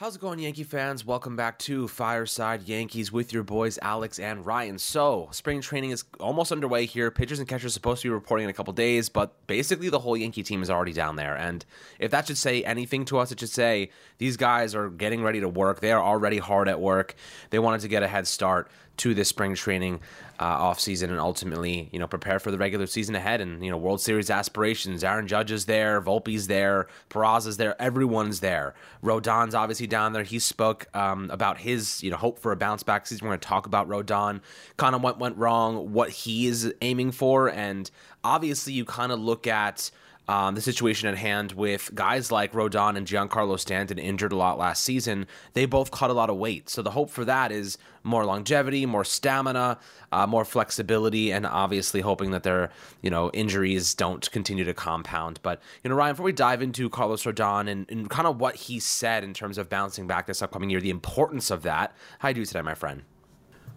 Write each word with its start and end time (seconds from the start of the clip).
How's 0.00 0.16
it 0.16 0.22
going, 0.22 0.38
Yankee 0.38 0.64
fans? 0.64 1.04
Welcome 1.04 1.36
back 1.36 1.58
to 1.58 1.86
Fireside 1.86 2.62
Yankees 2.62 3.12
with 3.12 3.34
your 3.34 3.42
boys 3.42 3.78
Alex 3.82 4.18
and 4.18 4.46
Ryan. 4.46 4.78
So, 4.78 5.28
spring 5.30 5.60
training 5.60 5.90
is 5.90 6.04
almost 6.18 6.52
underway 6.52 6.86
here. 6.86 7.10
Pitchers 7.10 7.38
and 7.38 7.46
catchers 7.46 7.74
supposed 7.74 8.00
to 8.00 8.08
be 8.08 8.10
reporting 8.10 8.44
in 8.44 8.50
a 8.50 8.54
couple 8.54 8.72
days, 8.72 9.10
but 9.10 9.46
basically 9.46 9.90
the 9.90 9.98
whole 9.98 10.16
Yankee 10.16 10.42
team 10.42 10.62
is 10.62 10.70
already 10.70 10.94
down 10.94 11.16
there. 11.16 11.36
And 11.36 11.66
if 11.98 12.12
that 12.12 12.26
should 12.26 12.38
say 12.38 12.64
anything 12.64 13.04
to 13.04 13.18
us, 13.18 13.30
it 13.30 13.40
should 13.40 13.50
say 13.50 13.90
these 14.16 14.38
guys 14.38 14.74
are 14.74 14.88
getting 14.88 15.22
ready 15.22 15.40
to 15.40 15.50
work. 15.50 15.80
They 15.80 15.92
are 15.92 16.02
already 16.02 16.38
hard 16.38 16.66
at 16.70 16.80
work. 16.80 17.14
They 17.50 17.58
wanted 17.58 17.82
to 17.82 17.88
get 17.88 18.02
a 18.02 18.08
head 18.08 18.26
start 18.26 18.70
to 19.00 19.14
this 19.14 19.28
spring 19.28 19.54
training 19.54 19.98
uh, 20.38 20.44
off 20.44 20.78
season 20.78 21.10
and 21.10 21.18
ultimately, 21.18 21.88
you 21.90 21.98
know, 21.98 22.06
prepare 22.06 22.38
for 22.38 22.50
the 22.50 22.58
regular 22.58 22.86
season 22.86 23.14
ahead 23.14 23.40
and 23.40 23.64
you 23.64 23.70
know 23.70 23.78
World 23.78 24.00
Series 24.00 24.30
aspirations. 24.30 25.02
Aaron 25.02 25.26
Judge 25.26 25.50
is 25.50 25.64
there, 25.64 26.02
Volpe's 26.02 26.46
there, 26.46 26.86
Peraza's 27.08 27.56
there, 27.56 27.80
everyone's 27.80 28.40
there. 28.40 28.74
Rodon's 29.02 29.54
obviously 29.54 29.86
down 29.86 30.12
there. 30.12 30.22
He 30.22 30.38
spoke 30.38 30.86
um, 30.94 31.30
about 31.30 31.58
his 31.58 32.02
you 32.02 32.10
know 32.10 32.18
hope 32.18 32.38
for 32.38 32.52
a 32.52 32.56
bounce 32.56 32.82
back 32.82 33.06
season. 33.06 33.26
We're 33.26 33.30
going 33.30 33.40
to 33.40 33.48
talk 33.48 33.66
about 33.66 33.88
Rodon, 33.88 34.42
kind 34.76 34.94
of 34.94 35.02
what 35.02 35.18
went 35.18 35.36
wrong, 35.38 35.92
what 35.92 36.10
he 36.10 36.46
is 36.46 36.72
aiming 36.82 37.12
for, 37.12 37.48
and 37.50 37.90
obviously 38.22 38.74
you 38.74 38.84
kind 38.84 39.12
of 39.12 39.18
look 39.18 39.46
at 39.46 39.90
um, 40.30 40.54
the 40.54 40.60
situation 40.60 41.08
at 41.08 41.18
hand 41.18 41.50
with 41.50 41.90
guys 41.92 42.30
like 42.30 42.52
Rodon 42.52 42.96
and 42.96 43.04
Giancarlo 43.04 43.58
Stanton 43.58 43.98
injured 43.98 44.30
a 44.30 44.36
lot 44.36 44.58
last 44.58 44.84
season, 44.84 45.26
they 45.54 45.66
both 45.66 45.90
caught 45.90 46.08
a 46.08 46.12
lot 46.12 46.30
of 46.30 46.36
weight. 46.36 46.70
So 46.70 46.82
the 46.82 46.92
hope 46.92 47.10
for 47.10 47.24
that 47.24 47.50
is 47.50 47.78
more 48.04 48.24
longevity, 48.24 48.86
more 48.86 49.02
stamina, 49.02 49.80
uh, 50.12 50.28
more 50.28 50.44
flexibility, 50.44 51.32
and 51.32 51.44
obviously 51.44 52.00
hoping 52.00 52.30
that 52.30 52.44
their 52.44 52.70
you 53.02 53.10
know 53.10 53.32
injuries 53.32 53.92
don't 53.92 54.30
continue 54.30 54.62
to 54.62 54.72
compound. 54.72 55.40
But 55.42 55.60
you 55.82 55.90
know, 55.90 55.96
Ryan, 55.96 56.12
before 56.12 56.26
we 56.26 56.32
dive 56.32 56.62
into 56.62 56.88
Carlos 56.88 57.24
Rodon 57.24 57.68
and, 57.68 57.90
and 57.90 58.08
kind 58.08 58.28
of 58.28 58.38
what 58.38 58.54
he 58.54 58.78
said 58.78 59.24
in 59.24 59.34
terms 59.34 59.58
of 59.58 59.68
bouncing 59.68 60.06
back 60.06 60.28
this 60.28 60.42
upcoming 60.42 60.70
year, 60.70 60.80
the 60.80 60.90
importance 60.90 61.50
of 61.50 61.62
that, 61.62 61.92
how 62.20 62.28
do 62.28 62.38
you 62.38 62.44
do 62.44 62.46
today, 62.46 62.62
my 62.62 62.74
friend? 62.74 63.02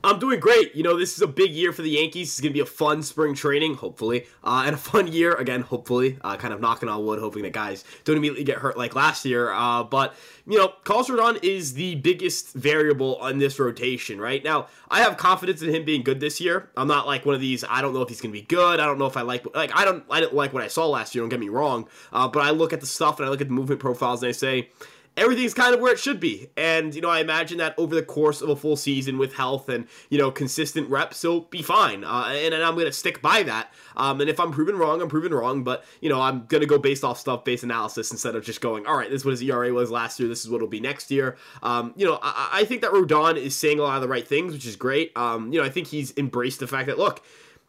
I'm 0.03 0.19
doing 0.19 0.41
great. 0.41 0.75
You 0.75 0.83
know, 0.83 0.97
this 0.97 1.15
is 1.15 1.21
a 1.21 1.27
big 1.27 1.51
year 1.51 1.71
for 1.71 1.81
the 1.81 1.89
Yankees. 1.89 2.29
It's 2.29 2.41
going 2.41 2.51
to 2.51 2.53
be 2.53 2.59
a 2.59 2.65
fun 2.65 3.03
spring 3.03 3.33
training, 3.33 3.75
hopefully, 3.75 4.25
uh, 4.43 4.63
and 4.65 4.75
a 4.75 4.77
fun 4.77 5.07
year 5.07 5.33
again, 5.33 5.61
hopefully. 5.61 6.17
Uh, 6.21 6.35
kind 6.35 6.53
of 6.53 6.59
knocking 6.59 6.89
on 6.89 7.05
wood, 7.05 7.19
hoping 7.19 7.43
that 7.43 7.53
guys 7.53 7.85
don't 8.03 8.17
immediately 8.17 8.43
get 8.43 8.57
hurt 8.57 8.77
like 8.77 8.95
last 8.95 9.23
year. 9.23 9.51
Uh, 9.51 9.83
but 9.83 10.13
you 10.45 10.57
know, 10.57 10.73
Carlos 10.83 11.09
Rodon 11.09 11.41
is 11.41 11.75
the 11.75 11.95
biggest 11.95 12.53
variable 12.53 13.15
on 13.15 13.37
this 13.37 13.57
rotation 13.59 14.19
right 14.19 14.43
now. 14.43 14.67
I 14.89 15.01
have 15.01 15.15
confidence 15.15 15.61
in 15.61 15.73
him 15.73 15.85
being 15.85 16.03
good 16.03 16.19
this 16.19 16.41
year. 16.41 16.69
I'm 16.75 16.87
not 16.87 17.07
like 17.07 17.25
one 17.25 17.35
of 17.35 17.41
these. 17.41 17.63
I 17.69 17.81
don't 17.81 17.93
know 17.93 18.01
if 18.01 18.09
he's 18.09 18.19
going 18.19 18.33
to 18.33 18.39
be 18.39 18.45
good. 18.45 18.81
I 18.81 18.85
don't 18.85 18.99
know 18.99 19.05
if 19.05 19.15
I 19.15 19.21
like 19.21 19.45
like 19.55 19.71
I 19.73 19.85
don't 19.85 20.03
I 20.09 20.19
didn't 20.19 20.35
like 20.35 20.53
what 20.53 20.63
I 20.63 20.67
saw 20.67 20.87
last 20.87 21.15
year. 21.15 21.21
Don't 21.21 21.29
get 21.29 21.39
me 21.39 21.49
wrong. 21.49 21.87
Uh, 22.11 22.27
but 22.27 22.43
I 22.43 22.49
look 22.49 22.73
at 22.73 22.81
the 22.81 22.87
stuff 22.87 23.19
and 23.19 23.25
I 23.25 23.29
look 23.29 23.39
at 23.39 23.47
the 23.47 23.53
movement 23.53 23.79
profiles 23.79 24.21
and 24.21 24.29
I 24.29 24.33
say 24.33 24.69
everything's 25.15 25.53
kind 25.53 25.73
of 25.75 25.81
where 25.81 25.93
it 25.93 25.99
should 25.99 26.19
be. 26.19 26.49
And, 26.57 26.93
you 26.95 27.01
know, 27.01 27.09
I 27.09 27.19
imagine 27.19 27.57
that 27.59 27.75
over 27.77 27.93
the 27.93 28.03
course 28.03 28.41
of 28.41 28.49
a 28.49 28.55
full 28.55 28.75
season 28.75 29.17
with 29.17 29.33
health 29.33 29.69
and, 29.69 29.87
you 30.09 30.17
know, 30.17 30.31
consistent 30.31 30.89
reps, 30.89 31.21
he'll 31.21 31.41
be 31.41 31.61
fine. 31.61 32.03
Uh, 32.03 32.31
and, 32.33 32.53
and, 32.53 32.63
I'm 32.63 32.73
going 32.73 32.87
to 32.87 32.93
stick 32.93 33.21
by 33.21 33.43
that. 33.43 33.71
Um, 33.95 34.21
and 34.21 34.29
if 34.29 34.39
I'm 34.39 34.51
proven 34.51 34.77
wrong, 34.77 35.01
I'm 35.01 35.09
proven 35.09 35.33
wrong. 35.33 35.63
But, 35.63 35.83
you 36.01 36.09
know, 36.09 36.19
I'm 36.19 36.45
going 36.45 36.61
to 36.61 36.67
go 36.67 36.79
based 36.79 37.03
off 37.03 37.19
stuff 37.19 37.43
based 37.43 37.63
analysis 37.63 38.11
instead 38.11 38.35
of 38.35 38.43
just 38.43 38.61
going, 38.61 38.85
all 38.85 38.97
right, 38.97 39.09
this 39.09 39.21
is 39.21 39.25
what 39.25 39.31
his 39.31 39.41
ERA 39.41 39.71
was 39.71 39.91
last 39.91 40.19
year. 40.19 40.27
This 40.27 40.43
is 40.43 40.49
what 40.49 40.57
it'll 40.57 40.67
be 40.67 40.79
next 40.79 41.11
year. 41.11 41.37
Um, 41.61 41.93
you 41.95 42.05
know, 42.05 42.19
I, 42.21 42.49
I, 42.53 42.65
think 42.65 42.81
that 42.81 42.91
Rodon 42.91 43.37
is 43.37 43.55
saying 43.55 43.79
a 43.79 43.83
lot 43.83 43.95
of 43.95 44.01
the 44.01 44.07
right 44.07 44.27
things, 44.27 44.53
which 44.53 44.65
is 44.65 44.75
great. 44.75 45.11
Um, 45.15 45.51
you 45.53 45.59
know, 45.59 45.65
I 45.65 45.69
think 45.69 45.87
he's 45.87 46.13
embraced 46.17 46.59
the 46.59 46.67
fact 46.67 46.87
that, 46.87 46.97
look, 46.97 47.21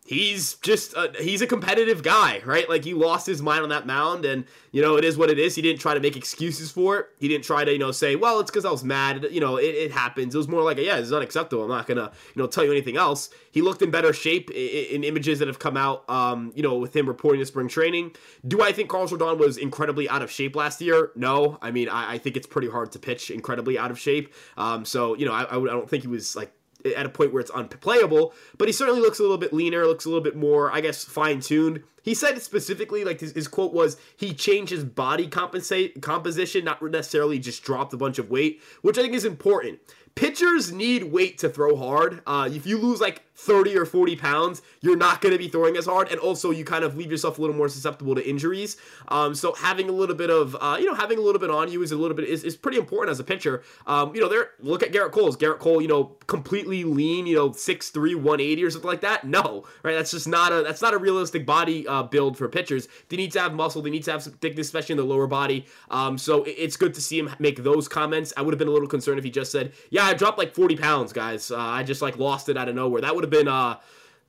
he's 0.05 0.55
just 0.56 0.94
a, 0.94 1.12
he's 1.19 1.41
a 1.41 1.47
competitive 1.47 2.02
guy, 2.02 2.42
right? 2.44 2.69
Like 2.69 2.84
he 2.84 2.94
lost 2.94 3.27
his 3.27 3.41
mind 3.41 3.62
on 3.62 3.70
that 3.70 3.86
mound, 3.86 4.24
and 4.24 4.44
you 4.70 4.83
know 4.83 4.97
it 4.97 5.05
is 5.05 5.16
what 5.16 5.30
it 5.30 5.38
is. 5.38 5.55
He 5.55 5.62
didn't 5.62 5.80
try 5.80 5.94
to 5.94 6.00
make 6.00 6.16
excuses 6.16 6.70
for 6.70 6.98
it. 6.98 7.06
He 7.19 7.28
didn't 7.28 7.44
try 7.44 7.64
to 7.64 7.72
you 7.72 7.78
know 7.78 7.91
say, 7.91 8.16
well, 8.16 8.41
it's 8.41 8.50
because 8.50 8.64
I 8.64 8.70
was 8.70 8.84
mad. 8.84 9.26
You 9.31 9.41
know, 9.41 9.56
it, 9.56 9.75
it 9.75 9.93
happens. 9.93 10.34
It 10.34 10.38
was 10.38 10.48
more 10.48 10.62
like, 10.62 10.78
yeah, 10.78 10.97
it's 10.97 11.12
unacceptable. 11.12 11.64
I'm 11.64 11.70
not 11.70 11.87
gonna 11.87 12.12
you 12.34 12.43
know 12.43 12.47
tell 12.47 12.64
you 12.64 12.70
anything 12.70 12.97
else. 12.97 13.31
He 13.50 13.62
looked 13.62 13.82
in 13.82 13.91
better 13.91 14.12
shape 14.12 14.50
in, 14.50 14.97
in 14.97 15.04
images 15.04 15.38
that 15.38 15.48
have 15.48 15.59
come 15.59 15.76
out. 15.76 16.09
Um, 16.09 16.53
you 16.54 16.62
know, 16.62 16.76
with 16.76 16.94
him 16.94 17.06
reporting 17.06 17.41
to 17.41 17.47
spring 17.47 17.69
training. 17.69 18.14
Do 18.47 18.62
I 18.62 18.72
think 18.72 18.88
Carlos 18.88 19.10
Rodon 19.10 19.38
was 19.38 19.56
incredibly 19.56 20.09
out 20.09 20.22
of 20.22 20.31
shape 20.31 20.54
last 20.54 20.81
year? 20.81 21.10
No. 21.16 21.59
I 21.62 21.70
mean, 21.70 21.88
I, 21.88 22.14
I 22.14 22.19
think 22.19 22.37
it's 22.37 22.47
pretty 22.47 22.69
hard 22.69 22.93
to 22.93 22.98
pitch 22.98 23.31
incredibly 23.31 23.78
out 23.78 23.91
of 23.91 23.98
shape. 23.98 24.34
Um, 24.56 24.84
so 24.84 25.14
you 25.16 25.26
know, 25.26 25.32
I, 25.32 25.43
I 25.50 25.54
don't 25.54 25.88
think 25.88 26.03
he 26.03 26.09
was 26.09 26.37
like 26.37 26.53
at 26.84 27.06
a 27.06 27.09
point 27.09 27.33
where 27.33 27.41
it's 27.41 27.50
unplayable, 27.55 28.34
but 28.59 28.69
he 28.69 28.72
certainly 28.72 29.00
looks 29.00 29.19
a 29.19 29.22
little 29.22 29.39
bit 29.39 29.53
leaner, 29.53 29.87
looks 29.87 30.05
a 30.05 30.09
little 30.09 30.22
bit 30.22 30.37
more, 30.37 30.72
I 30.72 30.81
guess, 30.81 31.05
fine 31.05 31.41
tuned. 31.41 31.83
He 32.04 32.15
said 32.15 32.41
specifically, 32.42 33.03
like 33.03 33.20
his, 33.20 33.32
his 33.32 33.48
quote 33.48 33.72
was, 33.72 33.97
he 34.15 34.34
changed 34.34 34.70
his 34.70 34.84
body 34.84 35.26
compensate 35.26 36.03
composition, 36.03 36.65
not 36.65 36.82
necessarily 36.82 37.38
just 37.38 37.65
dropped 37.65 37.94
a 37.94 37.97
bunch 37.97 38.19
of 38.19 38.31
weight, 38.31 38.60
which 38.82 38.98
I 38.98 39.03
think 39.03 39.15
is 39.15 39.25
important. 39.25 39.81
Pitchers 40.14 40.70
need 40.70 41.04
weight 41.04 41.38
to 41.38 41.48
throw 41.48 41.75
hard. 41.75 42.22
Uh, 42.25 42.48
if 42.53 42.66
you 42.66 42.78
lose 42.78 43.00
like 43.00 43.22
30 43.37 43.76
or 43.76 43.84
40 43.84 44.14
pounds, 44.14 44.62
you're 44.81 44.97
not 44.97 45.20
going 45.20 45.32
to 45.32 45.38
be 45.38 45.48
throwing 45.48 45.76
as 45.76 45.87
hard. 45.87 46.09
And 46.09 46.20
also, 46.20 46.53
you 46.53 46.64
kind 46.64 46.84
of 46.84 46.97
leave 46.97 47.10
yourself 47.10 47.38
a 47.38 47.41
little 47.41 47.56
more 47.56 47.69
susceptible 47.69 48.14
to 48.14 48.28
injuries. 48.28 48.76
Um, 49.09 49.34
so 49.34 49.54
having 49.54 49.88
a 49.88 49.93
little 49.93 50.14
bit 50.14 50.31
of, 50.31 50.56
uh, 50.60 50.76
you 50.78 50.87
know, 50.87 50.94
having 50.94 51.19
a 51.19 51.20
little 51.20 51.41
bit 51.41 51.50
on 51.50 51.70
you 51.70 51.82
is 51.82 51.91
a 51.91 51.97
little 51.97 52.16
bit, 52.16 52.28
is, 52.28 52.44
is 52.44 52.56
pretty 52.56 52.78
important 52.78 53.10
as 53.10 53.19
a 53.19 53.25
pitcher. 53.25 53.64
Um, 53.88 54.14
you 54.14 54.20
know, 54.20 54.28
there, 54.28 54.50
look 54.60 54.84
at 54.84 54.93
Gerrit 54.93 55.10
Cole's. 55.10 55.37
Gerrit 55.37 55.59
Cole, 55.59 55.82
you 55.82 55.88
know, 55.88 56.16
completely 56.28 56.84
lean, 56.84 57.26
you 57.26 57.34
know, 57.34 57.50
6'3", 57.50 58.14
180 58.14 58.64
or 58.64 58.70
something 58.70 58.88
like 58.88 59.00
that. 59.00 59.25
No, 59.25 59.64
right? 59.82 59.94
That's 59.94 60.12
just 60.12 60.28
not 60.28 60.53
a, 60.53 60.62
that's 60.62 60.82
not 60.82 60.94
a 60.94 60.98
realistic 60.98 61.44
body 61.44 61.88
uh, 61.88 61.94
build 62.03 62.37
for 62.37 62.49
pitchers. 62.49 62.88
They 63.09 63.16
need 63.16 63.32
to 63.32 63.41
have 63.41 63.55
muscle. 63.55 63.82
They 63.82 63.91
need 63.91 64.05
to 64.05 64.12
have 64.12 64.22
some 64.22 64.34
thickness, 64.34 64.66
especially 64.66 64.94
in 64.94 64.99
the 64.99 65.05
lower 65.05 65.27
body. 65.27 65.66
Um, 65.91 66.19
so 66.19 66.44
it's 66.47 66.77
good 66.77 66.94
to 66.94 67.00
see 67.00 67.19
him 67.19 67.31
make 67.38 67.62
those 67.62 67.88
comments. 67.88 68.32
I 68.37 68.43
would 68.43 68.53
have 68.53 68.59
been 68.59 68.69
a 68.69 68.72
little 68.72 68.88
concerned 68.88 69.19
if 69.19 69.25
he 69.25 69.31
just 69.31 69.53
said, 69.53 69.72
yeah, 69.91 70.05
I 70.05 70.15
dropped 70.15 70.38
like 70.38 70.55
40 70.55 70.77
pounds, 70.77 71.12
guys. 71.12 71.50
Uh, 71.50 71.59
I 71.59 71.82
just 71.82 72.03
like 72.03 72.19
lost 72.19 72.49
it 72.49 72.56
out 72.56 72.69
of 72.69 72.75
nowhere. 72.75 73.00
That 73.00 73.15
would 73.15 73.25
have 73.25 73.31
been 73.31 73.49
uh, 73.49 73.78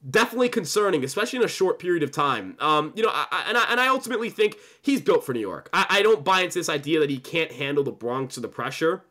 definitely 0.10 0.50
concerning, 0.50 1.04
especially 1.04 1.38
in 1.38 1.46
a 1.46 1.50
short 1.50 1.80
period 1.80 2.04
of 2.04 2.12
time. 2.12 2.56
Um, 2.60 2.94
you 2.96 3.04
know, 3.04 3.12
I, 3.12 3.46
and 3.48 3.58
I 3.58 3.66
and 3.70 3.80
I 3.80 3.88
ultimately 3.88 4.30
think 4.30 4.58
he's 4.82 5.02
built 5.02 5.26
for 5.26 5.34
New 5.34 5.40
York. 5.40 5.70
I, 5.74 5.86
I 5.90 6.02
don't 6.02 6.24
buy 6.24 6.42
into 6.42 6.60
this 6.60 6.70
idea 6.70 7.00
that 7.00 7.10
he 7.10 7.18
can't 7.18 7.52
handle 7.52 7.84
the 7.84 7.92
Bronx 7.92 8.38
or 8.38 8.42
the 8.42 8.48
pressure. 8.48 9.04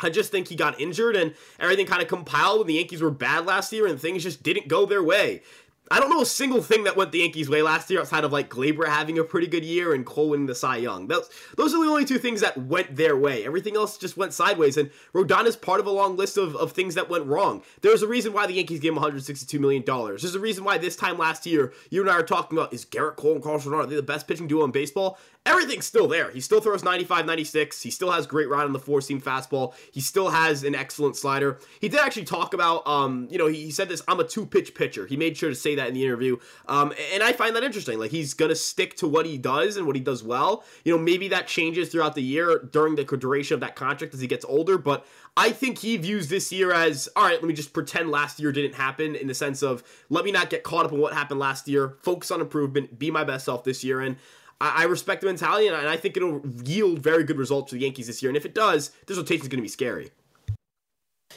I 0.00 0.10
just 0.10 0.30
think 0.30 0.48
he 0.48 0.54
got 0.54 0.80
injured 0.80 1.16
and 1.16 1.34
everything 1.58 1.86
kind 1.86 2.00
of 2.00 2.08
compiled 2.08 2.58
when 2.58 2.68
the 2.68 2.74
Yankees 2.74 3.02
were 3.02 3.10
bad 3.10 3.46
last 3.46 3.72
year 3.72 3.86
and 3.86 4.00
things 4.00 4.22
just 4.22 4.42
didn't 4.42 4.68
go 4.68 4.86
their 4.86 5.02
way. 5.02 5.42
I 5.90 6.00
don't 6.00 6.10
know 6.10 6.20
a 6.20 6.26
single 6.26 6.62
thing 6.62 6.84
that 6.84 6.96
went 6.96 7.12
the 7.12 7.20
Yankees' 7.20 7.48
way 7.48 7.62
last 7.62 7.90
year 7.90 8.00
outside 8.00 8.24
of 8.24 8.32
like 8.32 8.50
Gleyber 8.50 8.86
having 8.86 9.18
a 9.18 9.24
pretty 9.24 9.46
good 9.46 9.64
year 9.64 9.94
and 9.94 10.04
Cole 10.04 10.30
winning 10.30 10.46
the 10.46 10.54
Cy 10.54 10.76
Young. 10.76 11.06
Those, 11.06 11.30
those 11.56 11.72
are 11.72 11.82
the 11.82 11.90
only 11.90 12.04
two 12.04 12.18
things 12.18 12.40
that 12.40 12.58
went 12.58 12.96
their 12.96 13.16
way. 13.16 13.44
Everything 13.44 13.76
else 13.76 13.96
just 13.96 14.16
went 14.16 14.34
sideways, 14.34 14.76
and 14.76 14.90
Rodon 15.14 15.46
is 15.46 15.56
part 15.56 15.80
of 15.80 15.86
a 15.86 15.90
long 15.90 16.16
list 16.16 16.36
of, 16.36 16.54
of 16.56 16.72
things 16.72 16.94
that 16.94 17.08
went 17.08 17.26
wrong. 17.26 17.62
There's 17.80 18.02
a 18.02 18.08
reason 18.08 18.32
why 18.32 18.46
the 18.46 18.54
Yankees 18.54 18.80
gave 18.80 18.92
him 18.92 18.98
$162 18.98 19.58
million. 19.58 19.82
There's 19.84 20.34
a 20.34 20.40
reason 20.40 20.64
why 20.64 20.78
this 20.78 20.96
time 20.96 21.16
last 21.16 21.46
year, 21.46 21.72
you 21.90 22.02
and 22.02 22.10
I 22.10 22.14
are 22.14 22.22
talking 22.22 22.58
about 22.58 22.72
is 22.72 22.84
Gerrit 22.84 23.16
Cole 23.16 23.34
and 23.34 23.42
Carlos 23.42 23.64
Rodon, 23.64 23.84
are 23.84 23.86
they 23.86 23.96
the 23.96 24.02
best 24.02 24.28
pitching 24.28 24.48
duo 24.48 24.64
in 24.64 24.70
baseball? 24.70 25.18
everything's 25.48 25.86
still 25.86 26.06
there. 26.06 26.30
He 26.30 26.40
still 26.40 26.60
throws 26.60 26.84
95, 26.84 27.26
96. 27.26 27.82
He 27.82 27.90
still 27.90 28.10
has 28.10 28.26
great 28.26 28.48
ride 28.48 28.64
on 28.64 28.72
the 28.72 28.78
four 28.78 29.00
seam 29.00 29.20
fastball. 29.20 29.74
He 29.92 30.00
still 30.00 30.28
has 30.28 30.62
an 30.62 30.74
excellent 30.74 31.16
slider. 31.16 31.58
He 31.80 31.88
did 31.88 32.00
actually 32.00 32.24
talk 32.24 32.54
about, 32.54 32.86
um, 32.86 33.28
you 33.30 33.38
know, 33.38 33.46
he, 33.46 33.64
he 33.64 33.70
said 33.70 33.88
this, 33.88 34.02
I'm 34.06 34.20
a 34.20 34.24
two 34.24 34.46
pitch 34.46 34.74
pitcher. 34.74 35.06
He 35.06 35.16
made 35.16 35.36
sure 35.36 35.48
to 35.48 35.56
say 35.56 35.74
that 35.78 35.88
in 35.88 35.94
the 35.94 36.04
interview. 36.04 36.36
Um, 36.66 36.92
and 37.12 37.22
I 37.22 37.32
find 37.32 37.56
that 37.56 37.64
interesting. 37.64 37.98
Like 37.98 38.10
he's 38.10 38.34
going 38.34 38.50
to 38.50 38.56
stick 38.56 38.96
to 38.96 39.08
what 39.08 39.26
he 39.26 39.38
does 39.38 39.76
and 39.76 39.86
what 39.86 39.96
he 39.96 40.02
does 40.02 40.22
well. 40.22 40.64
You 40.84 40.96
know, 40.96 41.02
maybe 41.02 41.28
that 41.28 41.46
changes 41.46 41.88
throughout 41.88 42.14
the 42.14 42.22
year 42.22 42.68
during 42.70 42.94
the 42.94 43.04
duration 43.04 43.54
of 43.54 43.60
that 43.60 43.76
contract 43.76 44.14
as 44.14 44.20
he 44.20 44.26
gets 44.26 44.44
older. 44.44 44.78
But 44.78 45.06
I 45.36 45.50
think 45.50 45.78
he 45.78 45.96
views 45.96 46.28
this 46.28 46.52
year 46.52 46.72
as, 46.72 47.08
all 47.16 47.24
right, 47.24 47.34
let 47.34 47.44
me 47.44 47.54
just 47.54 47.72
pretend 47.72 48.10
last 48.10 48.40
year 48.40 48.52
didn't 48.52 48.74
happen 48.74 49.14
in 49.14 49.26
the 49.26 49.34
sense 49.34 49.62
of 49.62 49.82
let 50.08 50.24
me 50.24 50.32
not 50.32 50.50
get 50.50 50.62
caught 50.62 50.84
up 50.84 50.92
in 50.92 50.98
what 50.98 51.14
happened 51.14 51.40
last 51.40 51.68
year, 51.68 51.96
focus 52.02 52.30
on 52.30 52.40
improvement, 52.40 52.98
be 52.98 53.10
my 53.10 53.24
best 53.24 53.44
self 53.44 53.64
this 53.64 53.82
year. 53.84 54.00
And 54.00 54.16
I, 54.60 54.84
respect 54.84 55.20
the 55.20 55.28
mentality, 55.28 55.68
and 55.68 55.76
I, 55.76 55.80
and 55.80 55.88
I 55.88 55.96
think 55.96 56.16
it'll 56.16 56.42
yield 56.64 56.98
very 56.98 57.22
good 57.22 57.38
results 57.38 57.70
for 57.70 57.76
the 57.76 57.82
Yankees 57.82 58.08
this 58.08 58.22
year. 58.22 58.30
And 58.30 58.36
if 58.36 58.44
it 58.44 58.54
does, 58.54 58.90
this 59.06 59.16
rotation 59.16 59.42
is 59.42 59.48
going 59.48 59.58
to 59.58 59.62
be 59.62 59.68
scary. 59.68 60.10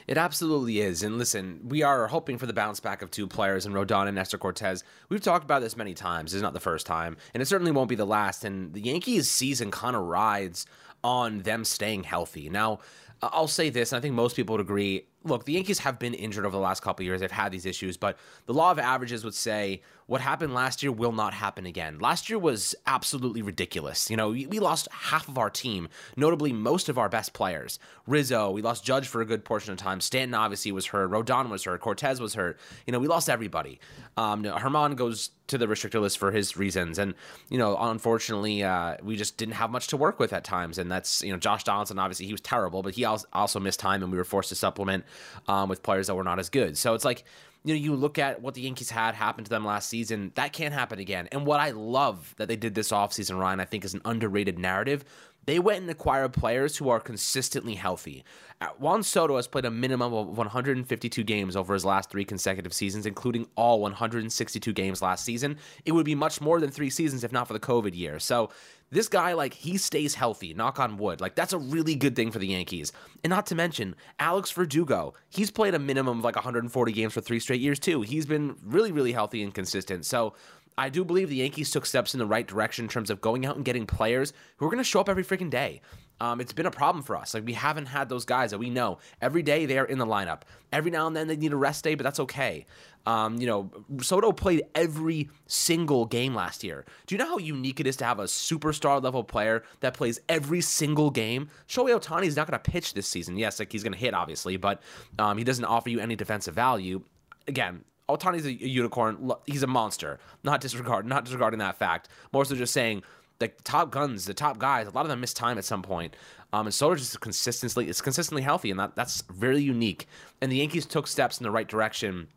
It 0.08 0.18
absolutely 0.18 0.80
is. 0.80 1.04
And 1.04 1.18
listen, 1.18 1.60
we 1.64 1.84
are 1.84 2.08
hoping 2.08 2.38
for 2.38 2.46
the 2.46 2.54
bounce 2.54 2.80
back 2.80 3.02
of 3.02 3.12
two 3.12 3.28
players 3.28 3.66
in 3.66 3.74
Rodon 3.74 4.08
and 4.08 4.16
Nestor 4.16 4.38
Cortes. 4.38 4.84
We've 5.10 5.22
talked 5.22 5.44
about 5.44 5.62
this 5.62 5.76
many 5.76 5.94
times. 5.94 6.34
It's 6.34 6.42
not 6.42 6.54
the 6.54 6.60
first 6.60 6.86
time, 6.86 7.18
and 7.34 7.42
it 7.42 7.46
certainly 7.46 7.72
won't 7.72 7.90
be 7.90 7.96
the 7.96 8.06
last. 8.06 8.46
And 8.46 8.74
the 8.74 8.82
Yankees' 8.82 9.30
season 9.30 9.72
kind 9.72 9.96
of 9.96 10.04
rides 10.04 10.66
on 11.04 11.40
them 11.40 11.66
staying 11.66 12.04
healthy. 12.04 12.50
Now, 12.50 12.80
I'll 13.22 13.48
say 13.48 13.70
this, 13.70 13.92
and 13.92 13.98
I 13.98 14.02
think 14.02 14.16
most 14.16 14.36
people 14.36 14.54
would 14.54 14.62
agree 14.62 15.06
look, 15.24 15.46
the 15.46 15.54
Yankees 15.54 15.80
have 15.80 16.00
been 16.00 16.14
injured 16.14 16.46
over 16.46 16.56
the 16.56 16.62
last 16.62 16.82
couple 16.82 17.06
years. 17.06 17.22
They've 17.22 17.32
had 17.32 17.52
these 17.52 17.66
issues, 17.66 17.98
but 17.98 18.18
the 18.46 18.54
law 18.54 18.72
of 18.72 18.80
averages 18.80 19.24
would 19.24 19.36
say 19.36 19.82
what 20.08 20.20
happened 20.20 20.54
last 20.54 20.84
year 20.84 20.92
will 20.92 21.12
not 21.12 21.34
happen 21.34 21.66
again. 21.66 22.00
Last 22.00 22.30
year 22.30 22.38
was 22.38 22.76
absolutely 22.86 23.42
ridiculous. 23.42 24.10
You 24.10 24.18
know, 24.18 24.30
we 24.30 24.60
lost 24.60 24.88
half 24.92 25.30
of 25.30 25.38
our 25.38 25.50
team, 25.50 25.88
notably 26.18 26.52
most 26.52 26.90
of 26.90 26.98
our 26.98 27.08
best 27.08 27.34
players. 27.34 27.80
Rizzo, 28.08 28.52
we 28.52 28.62
lost 28.62 28.84
Judge 28.84 29.08
for 29.08 29.22
a 29.22 29.26
good 29.26 29.46
portion 29.46 29.72
of 29.72 29.78
time. 29.78 30.02
Stanton 30.02 30.34
obviously 30.34 30.72
was 30.72 30.88
hurt. 30.88 31.12
Rodon 31.12 31.50
was 31.50 31.64
hurt. 31.64 31.80
Cortes 31.80 32.20
was 32.20 32.34
hurt. 32.34 32.60
You 32.86 32.92
know, 32.92 33.00
we 33.00 33.08
lost 33.08 33.30
everybody. 33.30 33.80
Um, 34.18 34.44
Germán 34.44 34.96
goes 34.96 35.30
to 35.48 35.58
the 35.58 35.68
restricted 35.68 36.02
list 36.02 36.18
for 36.18 36.32
his 36.32 36.58
reasons, 36.58 36.98
and 36.98 37.14
you 37.50 37.58
know, 37.58 37.78
unfortunately, 37.78 38.64
uh, 38.64 38.96
we 39.04 39.16
just 39.16 39.38
didn't 39.38 39.56
have 39.56 39.70
much 39.70 39.88
to 39.88 39.98
work 39.98 40.20
with 40.20 40.34
at 40.34 40.44
times. 40.44 40.78
And 40.78 40.92
that's 40.92 41.22
you 41.22 41.32
know, 41.32 41.38
Josh 41.38 41.64
Donaldson 41.64 42.00
obviously 42.00 42.26
he 42.26 42.32
was 42.32 42.42
terrible, 42.42 42.84
but 42.84 42.94
he 42.96 43.06
also 43.06 43.60
missed 43.60 43.80
time, 43.80 44.04
and 44.04 44.12
we 44.12 44.18
were 44.18 44.24
forced 44.24 44.50
to 44.50 44.56
supplement 44.56 45.06
um, 45.48 45.69
with 45.69 45.84
players 45.84 46.08
that 46.08 46.16
were 46.16 46.24
not 46.24 46.40
as 46.40 46.50
good. 46.50 46.78
So 46.78 46.94
it's 46.94 47.06
like 47.06 47.24
you 47.63 47.75
know, 47.75 47.80
you 47.80 47.96
look 47.96 48.18
at 48.18 48.42
what 48.42 48.56
the 48.56 48.62
Yankees 48.62 48.90
had 48.90 49.13
happen 49.13 49.44
to 49.44 49.50
them 49.50 49.63
last 49.63 49.88
season, 49.88 50.31
that 50.36 50.52
can't 50.52 50.74
happen 50.74 51.00
again. 51.00 51.28
And 51.31 51.46
what 51.46 51.60
I 51.60 51.72
love 51.72 52.34
that 52.38 52.48
they 52.48 52.56
did 52.56 52.74
this 52.74 52.92
offseason, 52.92 53.40
Ryan, 53.40 53.60
I 53.60 53.66
think 53.66 53.86
is 53.86 53.94
an 53.94 54.02
underrated 54.04 54.58
narrative. 54.58 55.06
They 55.46 55.60
went 55.60 55.82
and 55.82 55.90
acquired 55.90 56.34
players 56.34 56.78
who 56.78 56.90
are 56.90 57.00
consistently 57.00 57.76
healthy. 57.76 58.24
Uh, 58.62 58.68
Juan 58.78 59.02
Soto 59.02 59.38
has 59.38 59.48
played 59.48 59.66
a 59.66 59.72
minimum 59.72 60.14
of 60.14 60.38
152 60.38 61.24
games 61.24 61.56
over 61.56 61.74
his 61.74 61.84
last 61.84 62.12
three 62.12 62.24
consecutive 62.24 62.74
seasons, 62.74 63.08
including 63.08 63.48
all 63.56 63.82
162 63.82 64.72
games 64.74 65.02
last 65.02 65.26
season. 65.26 65.58
It 65.84 65.94
would 65.94 66.06
be 66.06 66.14
much 66.14 66.42
more 66.42 66.60
than 66.60 66.70
three 66.70 66.92
seasons 66.92 67.24
if 67.24 67.32
not 67.32 67.48
for 67.48 67.54
the 67.54 67.60
COVID 67.60 67.96
year. 67.96 68.20
So 68.20 68.52
this 68.92 69.08
guy, 69.08 69.34
like, 69.34 69.54
he 69.54 69.78
stays 69.78 70.14
healthy, 70.14 70.54
knock 70.54 70.80
on 70.80 70.98
wood. 70.98 71.22
Like, 71.22 71.34
that's 71.34 71.54
a 71.54 71.58
really 71.58 71.96
good 71.96 72.16
thing 72.16 72.30
for 72.30 72.40
the 72.40 72.48
Yankees. 72.48 72.92
And 73.24 73.32
not 73.32 73.46
to 73.48 73.56
mention, 73.56 73.96
Alex 74.20 74.52
Verdugo, 74.52 75.14
he's 75.30 75.50
played 75.50 75.74
a 75.74 75.80
minimum 75.80 76.20
of 76.20 76.24
like 76.26 76.36
140 76.36 76.92
games 76.92 77.14
for 77.14 77.22
three 77.22 77.40
straight 77.40 77.62
years, 77.62 77.80
too. 77.80 78.02
He's 78.02 78.26
been 78.26 78.58
really, 78.64 78.92
really 78.92 79.14
healthy 79.14 79.42
and 79.42 79.54
consistent. 79.54 80.06
So 80.06 80.34
I 80.78 80.90
do 80.90 81.04
believe 81.04 81.30
the 81.30 81.36
Yankees 81.38 81.72
took 81.72 81.86
steps 81.86 82.14
in 82.14 82.20
the 82.20 82.26
right 82.26 82.48
direction 82.48 82.86
in 82.86 82.90
terms 82.90 83.10
of 83.10 83.22
going 83.22 83.46
out 83.46 83.56
and 83.56 83.66
getting 83.66 83.86
players 83.86 84.34
who 84.58 84.66
are 84.66 84.70
going 84.70 84.78
to 84.78 84.84
show 84.84 85.00
up 85.00 85.10
every 85.10 85.24
freaking 85.24 85.50
day. 85.50 85.82
Um, 86.22 86.40
it's 86.40 86.54
been 86.54 86.68
a 86.68 86.72
problem 86.72 87.04
for 87.04 87.16
us. 87.16 87.34
Like 87.34 87.46
we 87.46 87.54
haven't 87.54 87.88
had 87.88 88.08
those 88.08 88.26
guys 88.26 88.52
that 88.52 88.60
we 88.60 88.70
know 88.70 89.00
every 89.22 89.42
day 89.42 89.66
they 89.66 89.80
are 89.80 89.86
in 89.86 89.98
the 89.98 90.06
lineup. 90.06 90.44
Every 90.72 90.92
now 90.92 91.08
and 91.08 91.16
then 91.16 91.28
they 91.28 91.36
need 91.36 91.52
a 91.52 91.58
rest 91.58 91.84
day, 91.84 91.96
but 91.96 92.04
that's 92.04 92.20
okay. 92.20 92.68
Um, 93.08 93.38
you 93.38 93.48
know, 93.48 93.72
Soto 94.02 94.32
played 94.32 94.62
every 94.76 95.30
single 95.48 96.06
game 96.06 96.36
last 96.36 96.64
year. 96.64 96.86
Do 97.08 97.16
you 97.16 97.20
know 97.20 97.26
how 97.26 97.40
unique 97.40 97.80
it 97.80 97.88
is 97.88 97.98
to 97.98 98.06
have 98.06 98.20
a 98.20 98.26
superstar 98.26 99.02
level 99.04 99.24
player 99.24 99.64
that 99.80 99.96
plays 99.96 100.20
every 100.30 100.62
single 100.62 101.10
game? 101.10 101.50
Shohei 101.68 102.00
Ohtani 102.00 102.28
is 102.28 102.36
not 102.36 102.48
going 102.48 102.62
to 102.62 102.72
pitch 102.72 102.94
this 102.94 103.08
season. 103.08 103.36
Yes, 103.36 103.58
like 103.58 103.72
he's 103.72 103.82
going 103.82 103.94
to 103.94 104.00
hit 104.00 104.14
obviously, 104.14 104.58
but 104.58 104.84
um, 105.18 105.40
he 105.40 105.44
doesn't 105.44 105.66
offer 105.66 105.90
you 105.90 106.00
any 106.00 106.16
defensive 106.16 106.54
value. 106.54 107.02
Again, 107.48 107.84
Ohtani's 108.18 108.46
a 108.46 108.54
unicorn. 108.54 109.31
He's 109.46 109.63
a 109.63 109.68
monster. 109.68 110.19
Not 110.44 110.62
disregard, 110.62 111.06
not 111.06 111.25
disregarding 111.25 111.60
that 111.60 111.78
fact. 111.78 112.10
More 112.31 112.46
so 112.46 112.56
just 112.56 112.74
saying 112.74 113.04
like 113.42 113.58
the 113.58 113.63
top 113.63 113.92
guns, 113.92 114.25
the 114.25 114.34
top 114.34 114.60
guys, 114.60 114.88
a 114.88 114.92
lot 114.92 115.02
of 115.02 115.10
them 115.10 115.19
miss 115.19 115.34
time 115.34 115.58
at 115.58 115.66
some 115.66 115.81
point. 115.81 116.16
Um, 116.54 116.68
and 116.68 116.74
Soto 116.74 116.96
just 116.96 117.19
consistently 117.19 117.88
is 117.90 118.02
consistently 118.02 118.44
healthy, 118.44 118.72
and 118.72 118.80
that 118.80 118.96
that's 118.96 119.22
very 119.22 119.62
unique. 119.62 120.08
And 120.42 120.52
the 120.52 120.58
Yankees 120.58 120.86
took 120.86 121.08
steps 121.08 121.40
in 121.40 121.44
the 121.44 121.52
right 121.52 121.68
direction 121.68 122.28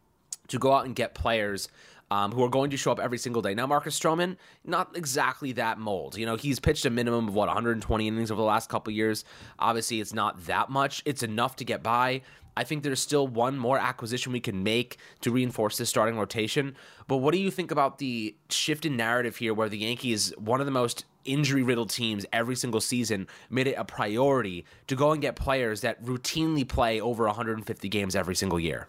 to 0.48 0.58
go 0.58 0.72
out 0.72 0.86
and 0.86 0.94
get 0.94 1.14
players 1.14 1.68
um, 2.10 2.32
who 2.32 2.42
are 2.44 2.48
going 2.48 2.70
to 2.70 2.76
show 2.76 2.92
up 2.92 3.00
every 3.00 3.18
single 3.18 3.42
day. 3.42 3.54
Now, 3.54 3.66
Marcus 3.66 3.98
Stroman, 3.98 4.36
not 4.64 4.96
exactly 4.96 5.52
that 5.52 5.78
mold. 5.78 6.16
You 6.16 6.26
know, 6.26 6.36
he's 6.36 6.60
pitched 6.60 6.84
a 6.84 6.90
minimum 6.90 7.28
of 7.28 7.34
what 7.34 7.48
120 7.48 8.06
innings 8.06 8.30
over 8.30 8.40
the 8.40 8.46
last 8.46 8.68
couple 8.68 8.92
years. 8.92 9.24
Obviously, 9.58 10.00
it's 10.00 10.12
not 10.12 10.46
that 10.46 10.70
much. 10.70 11.02
It's 11.04 11.22
enough 11.22 11.56
to 11.56 11.64
get 11.64 11.82
by. 11.82 12.22
I 12.56 12.64
think 12.64 12.82
there's 12.82 13.00
still 13.00 13.26
one 13.26 13.58
more 13.58 13.78
acquisition 13.78 14.32
we 14.32 14.40
can 14.40 14.62
make 14.62 14.98
to 15.22 15.30
reinforce 15.30 15.76
this 15.76 15.88
starting 15.88 16.16
rotation. 16.16 16.76
But 17.08 17.16
what 17.16 17.32
do 17.32 17.38
you 17.38 17.50
think 17.50 17.70
about 17.70 17.98
the 17.98 18.36
shift 18.48 18.86
in 18.86 18.96
narrative 18.96 19.36
here 19.36 19.52
where 19.54 19.68
the 19.68 19.78
Yankees, 19.78 20.32
one 20.38 20.60
of 20.60 20.66
the 20.66 20.72
most 20.72 21.04
injury 21.24 21.62
riddled 21.62 21.90
teams 21.90 22.24
every 22.32 22.54
single 22.54 22.80
season, 22.80 23.26
made 23.50 23.66
it 23.66 23.74
a 23.74 23.84
priority 23.84 24.64
to 24.86 24.94
go 24.94 25.10
and 25.12 25.20
get 25.20 25.36
players 25.36 25.80
that 25.80 26.02
routinely 26.04 26.66
play 26.66 27.00
over 27.00 27.26
150 27.26 27.88
games 27.88 28.14
every 28.14 28.36
single 28.36 28.60
year? 28.60 28.86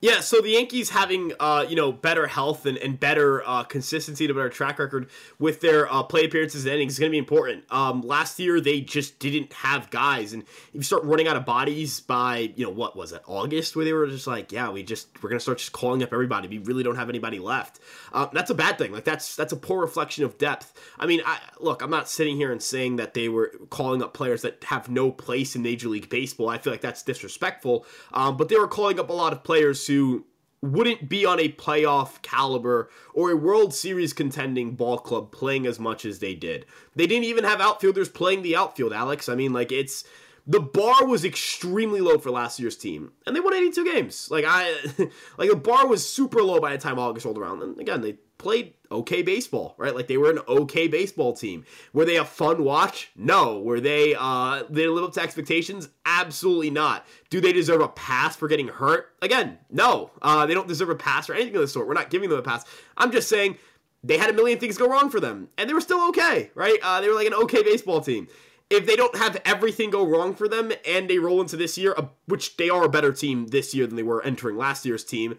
Yeah, 0.00 0.20
so 0.20 0.40
the 0.40 0.50
Yankees 0.50 0.90
having 0.90 1.32
uh, 1.40 1.66
you 1.68 1.74
know 1.74 1.90
better 1.90 2.28
health 2.28 2.66
and, 2.66 2.78
and 2.78 3.00
better 3.00 3.42
uh, 3.44 3.64
consistency 3.64 4.26
a 4.26 4.28
better 4.28 4.48
track 4.48 4.78
record 4.78 5.10
with 5.40 5.60
their 5.60 5.92
uh, 5.92 6.04
play 6.04 6.24
appearances 6.24 6.64
and 6.64 6.74
innings 6.74 6.92
is 6.92 6.98
going 7.00 7.10
to 7.10 7.14
be 7.14 7.18
important. 7.18 7.64
Um, 7.68 8.02
last 8.02 8.38
year 8.38 8.60
they 8.60 8.80
just 8.80 9.18
didn't 9.18 9.52
have 9.52 9.90
guys, 9.90 10.34
and 10.34 10.44
if 10.44 10.74
you 10.74 10.82
start 10.82 11.02
running 11.02 11.26
out 11.26 11.36
of 11.36 11.44
bodies 11.44 11.98
by 11.98 12.52
you 12.54 12.64
know 12.64 12.70
what 12.70 12.94
was 12.94 13.10
it 13.10 13.22
August 13.26 13.74
where 13.74 13.84
they 13.84 13.92
were 13.92 14.06
just 14.06 14.28
like 14.28 14.52
yeah 14.52 14.70
we 14.70 14.84
just 14.84 15.08
we're 15.20 15.30
going 15.30 15.38
to 15.38 15.42
start 15.42 15.58
just 15.58 15.72
calling 15.72 16.00
up 16.04 16.12
everybody. 16.12 16.46
We 16.46 16.58
really 16.58 16.84
don't 16.84 16.94
have 16.94 17.08
anybody 17.08 17.40
left. 17.40 17.80
Uh, 18.12 18.28
that's 18.32 18.50
a 18.50 18.54
bad 18.54 18.78
thing. 18.78 18.92
Like 18.92 19.04
that's 19.04 19.34
that's 19.34 19.52
a 19.52 19.56
poor 19.56 19.80
reflection 19.80 20.22
of 20.22 20.38
depth. 20.38 20.74
I 21.00 21.06
mean, 21.06 21.22
I, 21.26 21.40
look, 21.58 21.82
I'm 21.82 21.90
not 21.90 22.08
sitting 22.08 22.36
here 22.36 22.52
and 22.52 22.62
saying 22.62 22.96
that 22.96 23.14
they 23.14 23.28
were 23.28 23.52
calling 23.70 24.00
up 24.00 24.14
players 24.14 24.42
that 24.42 24.62
have 24.62 24.88
no 24.88 25.10
place 25.10 25.56
in 25.56 25.62
Major 25.62 25.88
League 25.88 26.08
Baseball. 26.08 26.50
I 26.50 26.58
feel 26.58 26.72
like 26.72 26.82
that's 26.82 27.02
disrespectful. 27.02 27.84
Um, 28.12 28.36
but 28.36 28.48
they 28.48 28.56
were 28.56 28.68
calling 28.68 29.00
up 29.00 29.10
a 29.10 29.12
lot 29.12 29.32
of 29.32 29.42
players 29.42 29.87
who 29.88 30.24
wouldn't 30.60 31.08
be 31.08 31.24
on 31.24 31.38
a 31.38 31.52
playoff 31.52 32.20
caliber 32.22 32.90
or 33.14 33.30
a 33.30 33.36
World 33.36 33.74
Series 33.74 34.12
contending 34.12 34.74
ball 34.74 34.98
club 34.98 35.30
playing 35.30 35.66
as 35.66 35.78
much 35.78 36.04
as 36.04 36.18
they 36.18 36.34
did. 36.34 36.66
They 36.96 37.06
didn't 37.06 37.24
even 37.24 37.44
have 37.44 37.60
outfielders 37.60 38.08
playing 38.08 38.42
the 38.42 38.56
outfield, 38.56 38.92
Alex. 38.92 39.28
I 39.28 39.34
mean, 39.34 39.52
like 39.52 39.70
it's 39.70 40.04
the 40.48 40.60
bar 40.60 41.04
was 41.04 41.26
extremely 41.26 42.00
low 42.00 42.16
for 42.16 42.30
last 42.30 42.58
year's 42.58 42.76
team, 42.76 43.12
and 43.26 43.36
they 43.36 43.40
won 43.40 43.52
82 43.52 43.84
games. 43.84 44.30
Like 44.30 44.46
I, 44.48 44.74
like 45.36 45.50
the 45.50 45.56
bar 45.56 45.86
was 45.86 46.08
super 46.08 46.42
low 46.42 46.58
by 46.58 46.72
the 46.72 46.78
time 46.78 46.98
August 46.98 47.26
rolled 47.26 47.36
around. 47.36 47.62
And 47.62 47.78
again, 47.78 48.00
they 48.00 48.14
played 48.38 48.72
okay 48.90 49.20
baseball, 49.20 49.74
right? 49.76 49.94
Like 49.94 50.06
they 50.06 50.16
were 50.16 50.30
an 50.30 50.38
okay 50.48 50.88
baseball 50.88 51.34
team. 51.34 51.66
Were 51.92 52.06
they 52.06 52.16
a 52.16 52.24
fun 52.24 52.64
watch? 52.64 53.10
No. 53.14 53.60
Were 53.60 53.80
they 53.80 54.14
uh 54.18 54.62
they 54.70 54.86
live 54.86 55.04
up 55.04 55.12
to 55.14 55.20
expectations? 55.20 55.90
Absolutely 56.06 56.70
not. 56.70 57.06
Do 57.28 57.42
they 57.42 57.52
deserve 57.52 57.82
a 57.82 57.88
pass 57.88 58.34
for 58.34 58.48
getting 58.48 58.68
hurt? 58.68 59.14
Again, 59.20 59.58
no. 59.70 60.12
Uh 60.22 60.46
they 60.46 60.54
don't 60.54 60.68
deserve 60.68 60.88
a 60.88 60.94
pass 60.94 61.28
or 61.28 61.34
anything 61.34 61.56
of 61.56 61.60
the 61.60 61.68
sort. 61.68 61.86
We're 61.86 61.94
not 61.94 62.10
giving 62.10 62.30
them 62.30 62.38
a 62.38 62.42
pass. 62.42 62.64
I'm 62.96 63.12
just 63.12 63.28
saying 63.28 63.58
they 64.02 64.16
had 64.16 64.30
a 64.30 64.32
million 64.32 64.58
things 64.58 64.78
go 64.78 64.88
wrong 64.88 65.10
for 65.10 65.20
them, 65.20 65.48
and 65.58 65.68
they 65.68 65.74
were 65.74 65.80
still 65.80 66.08
okay, 66.10 66.50
right? 66.54 66.78
Uh, 66.82 67.00
they 67.00 67.08
were 67.08 67.14
like 67.14 67.26
an 67.26 67.34
okay 67.34 67.62
baseball 67.62 68.00
team. 68.00 68.28
If 68.70 68.86
they 68.86 68.96
don't 68.96 69.16
have 69.16 69.40
everything 69.44 69.90
go 69.90 70.06
wrong 70.06 70.34
for 70.34 70.46
them 70.46 70.72
and 70.86 71.08
they 71.08 71.18
roll 71.18 71.40
into 71.40 71.56
this 71.56 71.78
year, 71.78 71.96
which 72.26 72.56
they 72.56 72.68
are 72.68 72.84
a 72.84 72.88
better 72.88 73.12
team 73.12 73.46
this 73.46 73.74
year 73.74 73.86
than 73.86 73.96
they 73.96 74.02
were 74.02 74.22
entering 74.22 74.58
last 74.58 74.84
year's 74.84 75.04
team, 75.04 75.38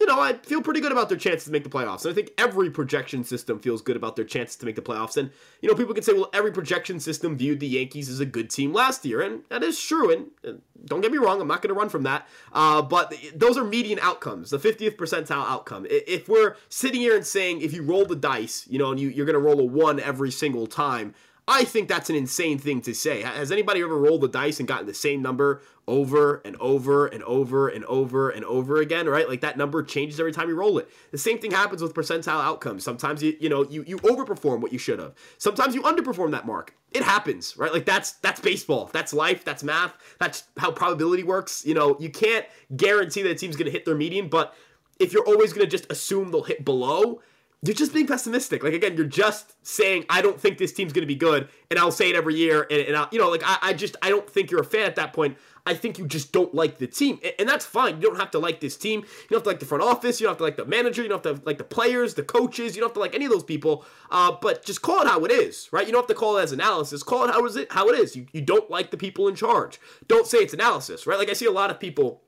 you 0.00 0.06
know, 0.06 0.20
I 0.20 0.34
feel 0.34 0.60
pretty 0.60 0.80
good 0.80 0.92
about 0.92 1.08
their 1.08 1.16
chances 1.16 1.44
to 1.44 1.52
make 1.52 1.64
the 1.64 1.70
playoffs. 1.70 2.04
And 2.04 2.12
I 2.12 2.14
think 2.14 2.32
every 2.36 2.70
projection 2.70 3.24
system 3.24 3.58
feels 3.58 3.80
good 3.80 3.96
about 3.96 4.14
their 4.14 4.26
chances 4.26 4.56
to 4.56 4.66
make 4.66 4.76
the 4.76 4.82
playoffs. 4.82 5.16
And, 5.16 5.30
you 5.62 5.68
know, 5.68 5.74
people 5.74 5.94
can 5.94 6.02
say, 6.02 6.12
well, 6.12 6.28
every 6.34 6.52
projection 6.52 7.00
system 7.00 7.36
viewed 7.36 7.60
the 7.60 7.66
Yankees 7.66 8.10
as 8.10 8.20
a 8.20 8.26
good 8.26 8.50
team 8.50 8.74
last 8.74 9.06
year. 9.06 9.22
And 9.22 9.42
that 9.48 9.62
is 9.62 9.80
true. 9.80 10.12
And, 10.12 10.26
and 10.44 10.60
don't 10.84 11.00
get 11.00 11.12
me 11.12 11.18
wrong, 11.18 11.40
I'm 11.40 11.48
not 11.48 11.62
going 11.62 11.74
to 11.74 11.78
run 11.78 11.88
from 11.88 12.02
that. 12.02 12.28
Uh, 12.52 12.82
but 12.82 13.14
those 13.34 13.56
are 13.56 13.64
median 13.64 13.98
outcomes, 14.00 14.50
the 14.50 14.58
50th 14.58 14.96
percentile 14.96 15.46
outcome. 15.46 15.86
If 15.88 16.28
we're 16.28 16.56
sitting 16.68 17.00
here 17.00 17.16
and 17.16 17.26
saying, 17.26 17.62
if 17.62 17.72
you 17.72 17.82
roll 17.82 18.04
the 18.04 18.16
dice, 18.16 18.66
you 18.68 18.78
know, 18.78 18.90
and 18.90 19.00
you, 19.00 19.08
you're 19.08 19.26
going 19.26 19.34
to 19.34 19.40
roll 19.40 19.60
a 19.60 19.64
one 19.64 19.98
every 19.98 20.30
single 20.30 20.66
time, 20.66 21.14
I 21.48 21.62
think 21.62 21.88
that's 21.88 22.10
an 22.10 22.16
insane 22.16 22.58
thing 22.58 22.80
to 22.82 22.94
say. 22.94 23.22
Has 23.22 23.52
anybody 23.52 23.80
ever 23.80 23.96
rolled 23.96 24.22
the 24.22 24.28
dice 24.28 24.58
and 24.58 24.66
gotten 24.66 24.86
the 24.86 24.94
same 24.94 25.22
number 25.22 25.62
over 25.86 26.42
and 26.44 26.56
over 26.56 27.06
and 27.06 27.22
over 27.22 27.68
and 27.68 27.84
over 27.84 28.30
and 28.30 28.44
over 28.44 28.80
again, 28.80 29.06
right? 29.08 29.28
Like 29.28 29.42
that 29.42 29.56
number 29.56 29.84
changes 29.84 30.18
every 30.18 30.32
time 30.32 30.48
you 30.48 30.56
roll 30.56 30.78
it. 30.78 30.88
The 31.12 31.18
same 31.18 31.38
thing 31.38 31.52
happens 31.52 31.80
with 31.80 31.94
percentile 31.94 32.42
outcomes. 32.42 32.82
Sometimes 32.82 33.22
you 33.22 33.36
you 33.38 33.48
know, 33.48 33.64
you 33.64 33.84
you 33.86 33.98
overperform 33.98 34.60
what 34.60 34.72
you 34.72 34.78
should 34.78 34.98
have. 34.98 35.14
Sometimes 35.38 35.74
you 35.74 35.82
underperform 35.82 36.32
that 36.32 36.46
mark. 36.46 36.74
It 36.92 37.04
happens, 37.04 37.56
right? 37.56 37.72
Like 37.72 37.84
that's 37.84 38.12
that's 38.14 38.40
baseball. 38.40 38.90
That's 38.92 39.12
life, 39.12 39.44
that's 39.44 39.62
math. 39.62 39.94
That's 40.18 40.44
how 40.56 40.72
probability 40.72 41.22
works. 41.22 41.64
You 41.64 41.74
know, 41.74 41.96
you 42.00 42.10
can't 42.10 42.44
guarantee 42.76 43.22
that 43.22 43.30
a 43.30 43.34
team's 43.36 43.54
going 43.54 43.66
to 43.66 43.72
hit 43.72 43.84
their 43.84 43.94
median, 43.94 44.28
but 44.28 44.54
if 44.98 45.12
you're 45.12 45.26
always 45.26 45.52
going 45.52 45.64
to 45.64 45.70
just 45.70 45.90
assume 45.92 46.32
they'll 46.32 46.42
hit 46.42 46.64
below, 46.64 47.20
you're 47.62 47.74
just 47.74 47.92
being 47.94 48.06
pessimistic. 48.06 48.62
Like 48.62 48.74
again, 48.74 48.96
you're 48.96 49.06
just 49.06 49.54
saying 49.66 50.04
I 50.10 50.22
don't 50.22 50.40
think 50.40 50.58
this 50.58 50.72
team's 50.72 50.92
going 50.92 51.02
to 51.02 51.06
be 51.06 51.16
good, 51.16 51.48
and 51.70 51.78
I'll 51.78 51.90
say 51.90 52.10
it 52.10 52.16
every 52.16 52.34
year, 52.34 52.66
and, 52.70 52.80
and 52.80 52.96
I'll, 52.96 53.08
you 53.10 53.18
know, 53.18 53.30
like 53.30 53.42
I, 53.44 53.58
I 53.62 53.72
just 53.72 53.96
I 54.02 54.10
don't 54.10 54.28
think 54.28 54.50
you're 54.50 54.60
a 54.60 54.64
fan 54.64 54.86
at 54.86 54.96
that 54.96 55.12
point. 55.12 55.36
I 55.68 55.74
think 55.74 55.98
you 55.98 56.06
just 56.06 56.30
don't 56.32 56.54
like 56.54 56.78
the 56.78 56.86
team, 56.86 57.18
and, 57.24 57.32
and 57.40 57.48
that's 57.48 57.64
fine. 57.64 57.96
You 57.96 58.02
don't 58.02 58.20
have 58.20 58.30
to 58.32 58.38
like 58.38 58.60
this 58.60 58.76
team. 58.76 59.00
You 59.00 59.06
don't 59.30 59.38
have 59.38 59.42
to 59.44 59.48
like 59.48 59.60
the 59.60 59.66
front 59.66 59.82
office. 59.82 60.20
You 60.20 60.26
don't 60.26 60.32
have 60.32 60.38
to 60.38 60.44
like 60.44 60.56
the 60.56 60.66
manager. 60.66 61.02
You 61.02 61.08
don't 61.08 61.24
have 61.24 61.38
to 61.38 61.42
like 61.44 61.58
the 61.58 61.64
players, 61.64 62.14
the 62.14 62.22
coaches. 62.22 62.76
You 62.76 62.80
don't 62.80 62.90
have 62.90 62.94
to 62.94 63.00
like 63.00 63.14
any 63.14 63.24
of 63.24 63.32
those 63.32 63.44
people. 63.44 63.84
Uh, 64.10 64.36
but 64.40 64.64
just 64.64 64.82
call 64.82 65.00
it 65.00 65.08
how 65.08 65.24
it 65.24 65.32
is, 65.32 65.68
right? 65.72 65.86
You 65.86 65.92
don't 65.92 66.02
have 66.02 66.08
to 66.08 66.14
call 66.14 66.36
it 66.38 66.42
as 66.42 66.52
analysis. 66.52 67.02
Call 67.02 67.24
it 67.24 67.30
how 67.30 67.44
is 67.46 67.56
it 67.56 67.72
how 67.72 67.88
it 67.88 67.98
is. 67.98 68.14
You 68.14 68.26
you 68.32 68.42
don't 68.42 68.70
like 68.70 68.90
the 68.90 68.98
people 68.98 69.28
in 69.28 69.34
charge. 69.34 69.80
Don't 70.06 70.26
say 70.26 70.38
it's 70.38 70.54
analysis, 70.54 71.06
right? 71.06 71.18
Like 71.18 71.30
I 71.30 71.32
see 71.32 71.46
a 71.46 71.52
lot 71.52 71.70
of 71.70 71.80
people 71.80 72.22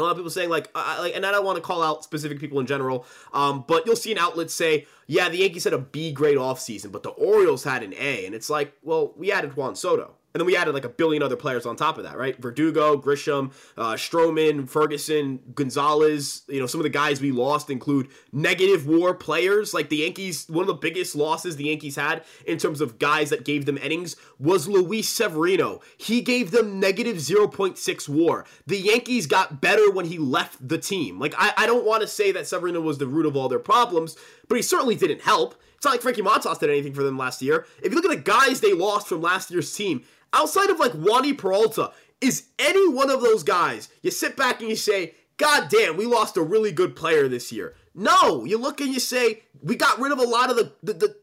a 0.00 0.02
lot 0.02 0.10
of 0.10 0.16
people 0.16 0.30
saying 0.30 0.50
like, 0.50 0.70
uh, 0.74 0.96
like, 1.00 1.14
and 1.14 1.24
I 1.24 1.30
don't 1.30 1.44
want 1.44 1.56
to 1.56 1.62
call 1.62 1.82
out 1.82 2.04
specific 2.04 2.38
people 2.38 2.60
in 2.60 2.66
general, 2.66 3.06
um, 3.32 3.64
but 3.66 3.86
you'll 3.86 3.96
see 3.96 4.12
an 4.12 4.18
outlet 4.18 4.50
say, 4.50 4.86
yeah, 5.06 5.28
the 5.28 5.38
Yankees 5.38 5.64
had 5.64 5.72
a 5.72 5.78
B 5.78 6.12
grade 6.12 6.38
offseason, 6.38 6.92
but 6.92 7.02
the 7.02 7.10
Orioles 7.10 7.64
had 7.64 7.82
an 7.82 7.94
A, 7.98 8.26
and 8.26 8.34
it's 8.34 8.50
like, 8.50 8.74
well, 8.82 9.12
we 9.16 9.30
added 9.32 9.56
Juan 9.56 9.76
Soto, 9.76 10.14
And 10.34 10.40
then 10.40 10.46
we 10.46 10.56
added 10.56 10.72
like 10.72 10.84
a 10.84 10.88
billion 10.88 11.22
other 11.22 11.36
players 11.36 11.66
on 11.66 11.76
top 11.76 11.98
of 11.98 12.04
that, 12.04 12.16
right? 12.16 12.40
Verdugo, 12.40 12.96
Grisham, 12.96 13.52
uh, 13.76 13.94
Stroman, 13.94 14.68
Ferguson, 14.68 15.40
Gonzalez. 15.54 16.42
You 16.48 16.60
know, 16.60 16.66
some 16.66 16.80
of 16.80 16.84
the 16.84 16.90
guys 16.90 17.20
we 17.20 17.32
lost 17.32 17.68
include 17.68 18.08
negative 18.32 18.86
war 18.86 19.14
players. 19.14 19.74
Like 19.74 19.90
the 19.90 19.96
Yankees, 19.96 20.48
one 20.48 20.62
of 20.62 20.68
the 20.68 20.74
biggest 20.74 21.14
losses 21.14 21.56
the 21.56 21.64
Yankees 21.64 21.96
had 21.96 22.24
in 22.46 22.58
terms 22.58 22.80
of 22.80 22.98
guys 22.98 23.30
that 23.30 23.44
gave 23.44 23.66
them 23.66 23.76
innings 23.78 24.16
was 24.38 24.68
Luis 24.68 25.08
Severino. 25.08 25.80
He 25.98 26.22
gave 26.22 26.50
them 26.50 26.80
negative 26.80 27.16
0.6 27.16 28.08
war. 28.08 28.46
The 28.66 28.78
Yankees 28.78 29.26
got 29.26 29.60
better 29.60 29.90
when 29.90 30.06
he 30.06 30.18
left 30.18 30.66
the 30.66 30.78
team. 30.78 31.18
Like, 31.18 31.34
I, 31.36 31.52
I 31.58 31.66
don't 31.66 31.84
want 31.84 32.00
to 32.00 32.08
say 32.08 32.32
that 32.32 32.46
Severino 32.46 32.80
was 32.80 32.98
the 32.98 33.06
root 33.06 33.26
of 33.26 33.36
all 33.36 33.48
their 33.48 33.58
problems, 33.58 34.16
but 34.48 34.56
he 34.56 34.62
certainly 34.62 34.94
didn't 34.94 35.22
help. 35.22 35.56
It's 35.76 35.84
not 35.84 35.94
like 35.94 36.02
Frankie 36.02 36.22
Montas 36.22 36.60
did 36.60 36.70
anything 36.70 36.94
for 36.94 37.02
them 37.02 37.18
last 37.18 37.42
year. 37.42 37.66
If 37.82 37.90
you 37.90 38.00
look 38.00 38.04
at 38.04 38.16
the 38.16 38.16
guys 38.16 38.60
they 38.60 38.72
lost 38.72 39.08
from 39.08 39.20
last 39.20 39.50
year's 39.50 39.74
team, 39.74 40.04
outside 40.32 40.70
of 40.70 40.78
like 40.78 40.92
Wandy 40.92 41.36
Peralta, 41.36 41.92
is 42.20 42.44
any 42.58 42.88
one 42.88 43.10
of 43.10 43.20
those 43.20 43.42
guys, 43.42 43.88
you 44.00 44.10
sit 44.10 44.36
back 44.36 44.60
and 44.60 44.70
you 44.70 44.76
say, 44.76 45.14
God 45.36 45.68
damn, 45.68 45.96
we 45.96 46.06
lost 46.06 46.36
a 46.36 46.42
really 46.42 46.70
good 46.70 46.94
player 46.94 47.26
this 47.28 47.50
year. 47.50 47.74
No, 47.94 48.44
you 48.44 48.58
look 48.58 48.80
and 48.80 48.92
you 48.92 49.00
say, 49.00 49.42
we 49.60 49.74
got 49.76 49.98
rid 49.98 50.12
of 50.12 50.18
a 50.18 50.22
lot 50.22 50.48
of 50.48 50.56
the, 50.56 50.72
the, 50.82 50.92
the 50.92 51.16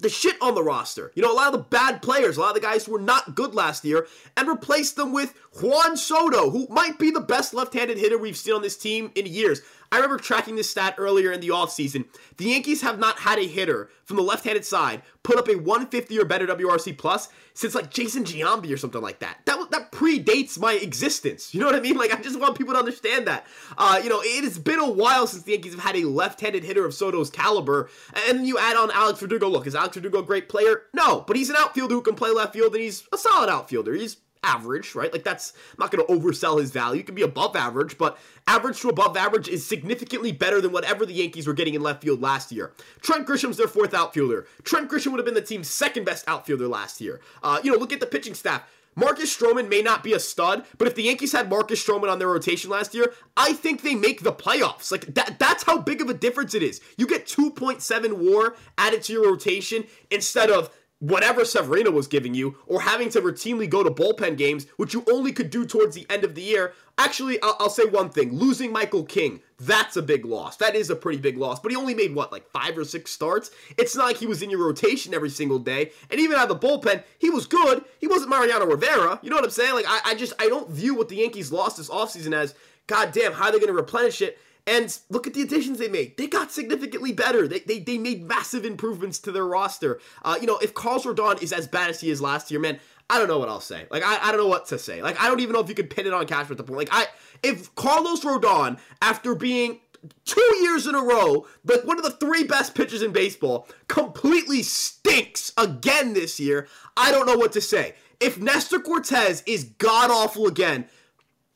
the 0.00 0.08
shit 0.08 0.36
on 0.40 0.54
the 0.54 0.62
roster. 0.62 1.12
You 1.14 1.22
know, 1.22 1.32
a 1.32 1.34
lot 1.34 1.48
of 1.48 1.52
the 1.52 1.58
bad 1.58 2.02
players, 2.02 2.36
a 2.36 2.40
lot 2.40 2.48
of 2.48 2.54
the 2.54 2.60
guys 2.60 2.84
who 2.84 2.92
were 2.92 3.00
not 3.00 3.34
good 3.34 3.54
last 3.54 3.84
year, 3.84 4.06
and 4.36 4.48
replaced 4.48 4.96
them 4.96 5.12
with 5.12 5.34
Juan 5.60 5.96
Soto, 5.96 6.50
who 6.50 6.66
might 6.68 6.98
be 6.98 7.10
the 7.10 7.20
best 7.20 7.54
left 7.54 7.74
handed 7.74 7.98
hitter 7.98 8.18
we've 8.18 8.36
seen 8.36 8.54
on 8.54 8.62
this 8.62 8.76
team 8.76 9.10
in 9.14 9.26
years. 9.26 9.62
I 9.92 9.96
remember 9.96 10.18
tracking 10.18 10.56
this 10.56 10.68
stat 10.68 10.96
earlier 10.98 11.30
in 11.32 11.40
the 11.40 11.48
offseason. 11.50 12.06
The 12.38 12.46
Yankees 12.46 12.82
have 12.82 12.98
not 12.98 13.20
had 13.20 13.38
a 13.38 13.46
hitter 13.46 13.88
from 14.04 14.16
the 14.16 14.22
left 14.22 14.44
handed 14.44 14.64
side 14.64 15.02
put 15.26 15.38
up 15.38 15.48
a 15.48 15.56
150 15.56 16.18
or 16.18 16.24
better 16.24 16.46
WRC 16.46 16.96
plus 16.96 17.28
since 17.52 17.74
like 17.74 17.90
Jason 17.90 18.22
Giambi 18.24 18.72
or 18.72 18.76
something 18.76 19.00
like 19.00 19.18
that. 19.20 19.38
That 19.44 19.70
that 19.70 19.90
predates 19.90 20.58
my 20.58 20.74
existence. 20.74 21.52
You 21.52 21.60
know 21.60 21.66
what 21.66 21.74
I 21.74 21.80
mean? 21.80 21.96
Like 21.96 22.14
I 22.14 22.20
just 22.20 22.38
want 22.38 22.56
people 22.56 22.74
to 22.74 22.78
understand 22.78 23.26
that. 23.26 23.46
Uh, 23.76 24.00
you 24.02 24.08
know, 24.08 24.20
it 24.22 24.44
has 24.44 24.58
been 24.58 24.78
a 24.78 24.88
while 24.88 25.26
since 25.26 25.42
the 25.42 25.52
Yankees 25.52 25.72
have 25.74 25.82
had 25.82 25.96
a 25.96 26.04
left-handed 26.04 26.62
hitter 26.62 26.84
of 26.84 26.94
Soto's 26.94 27.30
caliber, 27.30 27.90
and 28.28 28.46
you 28.46 28.58
add 28.58 28.76
on 28.76 28.90
Alex 28.92 29.18
Verdugo. 29.18 29.48
Look, 29.48 29.66
is 29.66 29.74
Alex 29.74 29.85
Verdugo 29.94 30.20
a 30.20 30.22
great 30.22 30.48
player? 30.48 30.82
No, 30.94 31.20
but 31.20 31.36
he's 31.36 31.50
an 31.50 31.56
outfielder 31.56 31.94
who 31.94 32.02
can 32.02 32.14
play 32.14 32.30
left 32.30 32.52
field, 32.52 32.74
and 32.74 32.82
he's 32.82 33.04
a 33.12 33.18
solid 33.18 33.50
outfielder. 33.50 33.94
He's 33.94 34.18
average, 34.46 34.94
right? 34.94 35.12
Like 35.12 35.24
that's 35.24 35.52
I'm 35.72 35.80
not 35.80 35.90
going 35.90 36.06
to 36.06 36.12
oversell 36.12 36.60
his 36.60 36.70
value. 36.70 36.98
He 36.98 37.02
can 37.02 37.14
be 37.14 37.22
above 37.22 37.56
average, 37.56 37.98
but 37.98 38.16
average 38.46 38.80
to 38.80 38.88
above 38.88 39.16
average 39.16 39.48
is 39.48 39.66
significantly 39.66 40.32
better 40.32 40.60
than 40.60 40.72
whatever 40.72 41.04
the 41.04 41.12
Yankees 41.12 41.46
were 41.46 41.52
getting 41.52 41.74
in 41.74 41.82
left 41.82 42.02
field 42.02 42.22
last 42.22 42.52
year. 42.52 42.72
Trent 43.02 43.26
Grisham's 43.26 43.56
their 43.56 43.66
fourth 43.68 43.92
outfielder. 43.92 44.46
Trent 44.62 44.88
Grisham 44.88 45.08
would 45.08 45.18
have 45.18 45.26
been 45.26 45.34
the 45.34 45.42
team's 45.42 45.68
second 45.68 46.04
best 46.04 46.26
outfielder 46.28 46.68
last 46.68 47.00
year. 47.00 47.20
Uh, 47.42 47.58
you 47.62 47.72
know, 47.72 47.78
look 47.78 47.92
at 47.92 48.00
the 48.00 48.06
pitching 48.06 48.34
staff. 48.34 48.62
Marcus 48.96 49.36
Stroman 49.36 49.68
may 49.68 49.82
not 49.82 50.02
be 50.02 50.14
a 50.14 50.18
stud, 50.18 50.64
but 50.78 50.88
if 50.88 50.94
the 50.94 51.02
Yankees 51.02 51.32
had 51.32 51.50
Marcus 51.50 51.86
Stroman 51.86 52.10
on 52.10 52.18
their 52.18 52.28
rotation 52.28 52.70
last 52.70 52.94
year, 52.94 53.12
I 53.36 53.52
think 53.52 53.82
they 53.82 53.94
make 53.94 54.22
the 54.22 54.32
playoffs. 54.32 54.90
Like 54.90 55.14
that 55.14 55.38
that's 55.38 55.64
how 55.64 55.78
big 55.78 56.00
of 56.00 56.08
a 56.08 56.14
difference 56.14 56.54
it 56.54 56.62
is. 56.62 56.80
You 56.96 57.06
get 57.06 57.26
2.7 57.26 58.12
war 58.14 58.56
added 58.78 59.02
to 59.02 59.12
your 59.12 59.26
rotation 59.26 59.84
instead 60.10 60.50
of 60.50 60.70
whatever 60.98 61.44
Severino 61.44 61.90
was 61.90 62.06
giving 62.06 62.34
you, 62.34 62.56
or 62.66 62.80
having 62.80 63.10
to 63.10 63.20
routinely 63.20 63.68
go 63.68 63.82
to 63.82 63.90
bullpen 63.90 64.36
games, 64.36 64.66
which 64.76 64.94
you 64.94 65.04
only 65.10 65.32
could 65.32 65.50
do 65.50 65.66
towards 65.66 65.94
the 65.94 66.06
end 66.08 66.24
of 66.24 66.34
the 66.34 66.42
year. 66.42 66.72
Actually, 66.98 67.40
I'll, 67.42 67.56
I'll, 67.60 67.70
say 67.70 67.84
one 67.84 68.08
thing 68.08 68.32
losing 68.32 68.72
Michael 68.72 69.04
King, 69.04 69.40
that's 69.58 69.98
a 69.98 70.02
big 70.02 70.24
loss. 70.24 70.56
That 70.56 70.74
is 70.74 70.88
a 70.88 70.96
pretty 70.96 71.18
big 71.18 71.36
loss, 71.36 71.60
but 71.60 71.70
he 71.70 71.76
only 71.76 71.94
made 71.94 72.14
what, 72.14 72.32
like 72.32 72.48
five 72.50 72.78
or 72.78 72.84
six 72.84 73.10
starts? 73.10 73.50
It's 73.76 73.94
not 73.94 74.06
like 74.06 74.16
he 74.16 74.26
was 74.26 74.40
in 74.40 74.48
your 74.48 74.64
rotation 74.64 75.12
every 75.12 75.28
single 75.28 75.58
day, 75.58 75.92
and 76.10 76.18
even 76.18 76.36
out 76.36 76.50
of 76.50 76.60
the 76.60 76.66
bullpen, 76.66 77.02
he 77.18 77.28
was 77.28 77.46
good. 77.46 77.84
He 77.98 78.06
wasn't 78.06 78.30
Mariano 78.30 78.64
Rivera. 78.64 79.20
You 79.22 79.28
know 79.28 79.36
what 79.36 79.44
I'm 79.44 79.50
saying? 79.50 79.74
Like, 79.74 79.86
I, 79.86 80.00
I 80.06 80.14
just, 80.14 80.32
I 80.38 80.48
don't 80.48 80.70
view 80.70 80.94
what 80.94 81.10
the 81.10 81.16
Yankees 81.16 81.52
lost 81.52 81.76
this 81.76 81.90
offseason 81.90 82.32
as, 82.32 82.54
God 82.86 83.12
damn, 83.12 83.32
how 83.32 83.46
are 83.46 83.52
they 83.52 83.58
going 83.58 83.68
to 83.68 83.74
replenish 83.74 84.22
it? 84.22 84.38
And 84.66 84.98
look 85.10 85.28
at 85.28 85.34
the 85.34 85.42
additions 85.42 85.78
they 85.78 85.88
made. 85.88 86.16
They 86.16 86.26
got 86.26 86.50
significantly 86.50 87.12
better. 87.12 87.46
They, 87.46 87.60
they, 87.60 87.78
they 87.78 87.98
made 87.98 88.24
massive 88.24 88.64
improvements 88.64 89.20
to 89.20 89.32
their 89.32 89.46
roster. 89.46 90.00
Uh, 90.24 90.36
you 90.40 90.46
know, 90.46 90.58
if 90.58 90.74
Carlos 90.74 91.04
Rodon 91.04 91.40
is 91.40 91.52
as 91.52 91.68
bad 91.68 91.90
as 91.90 92.00
he 92.00 92.10
is 92.10 92.20
last 92.20 92.50
year, 92.50 92.58
man, 92.58 92.80
I 93.08 93.18
don't 93.18 93.28
know 93.28 93.38
what 93.38 93.48
I'll 93.48 93.60
say. 93.60 93.86
Like, 93.90 94.02
I, 94.02 94.18
I 94.20 94.32
don't 94.32 94.40
know 94.40 94.48
what 94.48 94.66
to 94.66 94.78
say. 94.78 95.02
Like, 95.02 95.20
I 95.20 95.28
don't 95.28 95.38
even 95.38 95.52
know 95.52 95.60
if 95.60 95.68
you 95.68 95.76
could 95.76 95.90
pin 95.90 96.06
it 96.06 96.12
on 96.12 96.26
Cashman 96.26 96.52
at 96.52 96.58
the 96.58 96.64
point. 96.64 96.78
Like, 96.78 96.88
I 96.90 97.06
if 97.42 97.72
Carlos 97.76 98.24
Rodon, 98.24 98.80
after 99.00 99.34
being 99.34 99.78
two 100.24 100.56
years 100.62 100.86
in 100.86 100.94
a 100.94 101.02
row, 101.02 101.46
like 101.64 101.84
one 101.84 101.98
of 101.98 102.04
the 102.04 102.10
three 102.10 102.44
best 102.44 102.74
pitchers 102.74 103.02
in 103.02 103.12
baseball, 103.12 103.68
completely 103.88 104.62
stinks 104.62 105.52
again 105.56 106.12
this 106.14 106.40
year, 106.40 106.66
I 106.96 107.12
don't 107.12 107.26
know 107.26 107.36
what 107.36 107.52
to 107.52 107.60
say. 107.60 107.94
If 108.18 108.38
Nestor 108.38 108.80
Cortes 108.80 109.42
is 109.46 109.64
god 109.78 110.10
awful 110.10 110.46
again, 110.46 110.86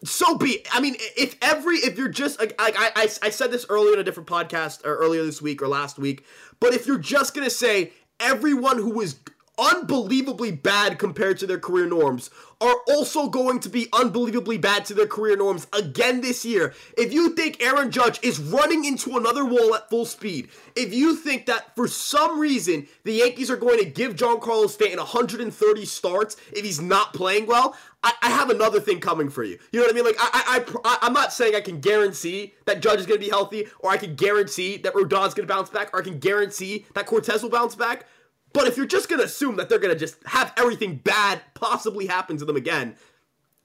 so 0.04 0.36
be 0.36 0.64
i 0.72 0.80
mean 0.80 0.96
if 1.16 1.36
every 1.42 1.76
if 1.76 1.98
you're 1.98 2.08
just 2.08 2.38
like 2.38 2.54
I, 2.58 2.90
I 2.96 3.02
i 3.22 3.30
said 3.30 3.50
this 3.50 3.66
earlier 3.68 3.94
in 3.94 4.00
a 4.00 4.04
different 4.04 4.28
podcast 4.28 4.84
or 4.84 4.96
earlier 4.96 5.22
this 5.24 5.42
week 5.42 5.60
or 5.60 5.68
last 5.68 5.98
week 5.98 6.24
but 6.58 6.72
if 6.72 6.86
you're 6.86 6.98
just 6.98 7.34
gonna 7.34 7.50
say 7.50 7.92
everyone 8.18 8.78
who 8.78 8.90
was 8.90 9.16
unbelievably 9.60 10.52
bad 10.52 10.98
compared 10.98 11.38
to 11.38 11.46
their 11.46 11.58
career 11.58 11.86
norms 11.86 12.30
are 12.60 12.76
also 12.88 13.28
going 13.28 13.58
to 13.60 13.68
be 13.68 13.88
unbelievably 13.92 14.58
bad 14.58 14.84
to 14.84 14.94
their 14.94 15.06
career 15.06 15.36
norms 15.36 15.66
again 15.72 16.20
this 16.20 16.44
year. 16.44 16.74
If 16.96 17.12
you 17.12 17.30
think 17.30 17.62
Aaron 17.62 17.90
Judge 17.90 18.18
is 18.22 18.38
running 18.38 18.84
into 18.84 19.16
another 19.16 19.44
wall 19.44 19.74
at 19.74 19.88
full 19.88 20.04
speed, 20.04 20.48
if 20.76 20.92
you 20.92 21.16
think 21.16 21.46
that 21.46 21.74
for 21.74 21.88
some 21.88 22.38
reason 22.38 22.86
the 23.04 23.12
Yankees 23.12 23.50
are 23.50 23.56
going 23.56 23.78
to 23.78 23.86
give 23.86 24.14
Giancarlo 24.16 24.68
Stanton 24.68 24.98
130 24.98 25.84
starts 25.86 26.36
if 26.52 26.64
he's 26.64 26.80
not 26.80 27.14
playing 27.14 27.46
well, 27.46 27.76
I, 28.02 28.12
I, 28.22 28.30
have 28.30 28.48
another 28.48 28.80
thing 28.80 28.98
coming 28.98 29.28
for 29.28 29.44
you. 29.44 29.58
You 29.72 29.80
know 29.80 29.86
what 29.86 29.92
I 29.92 29.94
mean? 29.94 30.04
Like 30.04 30.16
I, 30.18 30.64
I, 30.64 30.78
I 30.84 30.98
I'm 31.02 31.12
not 31.12 31.34
saying 31.34 31.54
I 31.54 31.60
can 31.60 31.80
guarantee 31.80 32.54
that 32.64 32.80
Judge 32.80 33.00
is 33.00 33.06
going 33.06 33.20
to 33.20 33.24
be 33.24 33.30
healthy, 33.30 33.66
or 33.80 33.90
I 33.90 33.98
can 33.98 34.14
guarantee 34.14 34.78
that 34.78 34.94
Rodon's 34.94 35.34
going 35.34 35.46
to 35.46 35.54
bounce 35.54 35.68
back, 35.68 35.90
or 35.92 36.00
I 36.00 36.02
can 36.02 36.18
guarantee 36.18 36.86
that 36.94 37.06
Cortes 37.06 37.42
will 37.42 37.50
bounce 37.50 37.74
back. 37.74 38.06
But 38.52 38.66
if 38.66 38.76
you're 38.76 38.86
just 38.86 39.08
gonna 39.08 39.22
assume 39.24 39.56
that 39.56 39.68
they're 39.68 39.78
gonna 39.78 39.94
just 39.94 40.16
have 40.26 40.52
everything 40.56 40.96
bad 40.96 41.40
possibly 41.54 42.06
happen 42.06 42.36
to 42.38 42.44
them 42.44 42.56
again, 42.56 42.96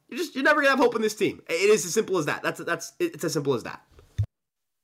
you're 0.10 0.18
just 0.18 0.36
you're 0.36 0.44
never 0.44 0.62
gonna 0.62 0.70
have 0.70 0.80
hope 0.80 0.96
in 0.96 1.01
this 1.01 1.15
team. 1.15 1.42
It 1.50 1.54
is 1.54 1.86
as 1.86 1.94
simple 1.94 2.18
as 2.18 2.25
that. 2.27 2.44
That's 2.44 2.60
that's 2.63 2.94
it's 3.00 3.24
as 3.24 3.34
simple 3.34 3.54
as 3.54 3.63
that. 3.63 3.82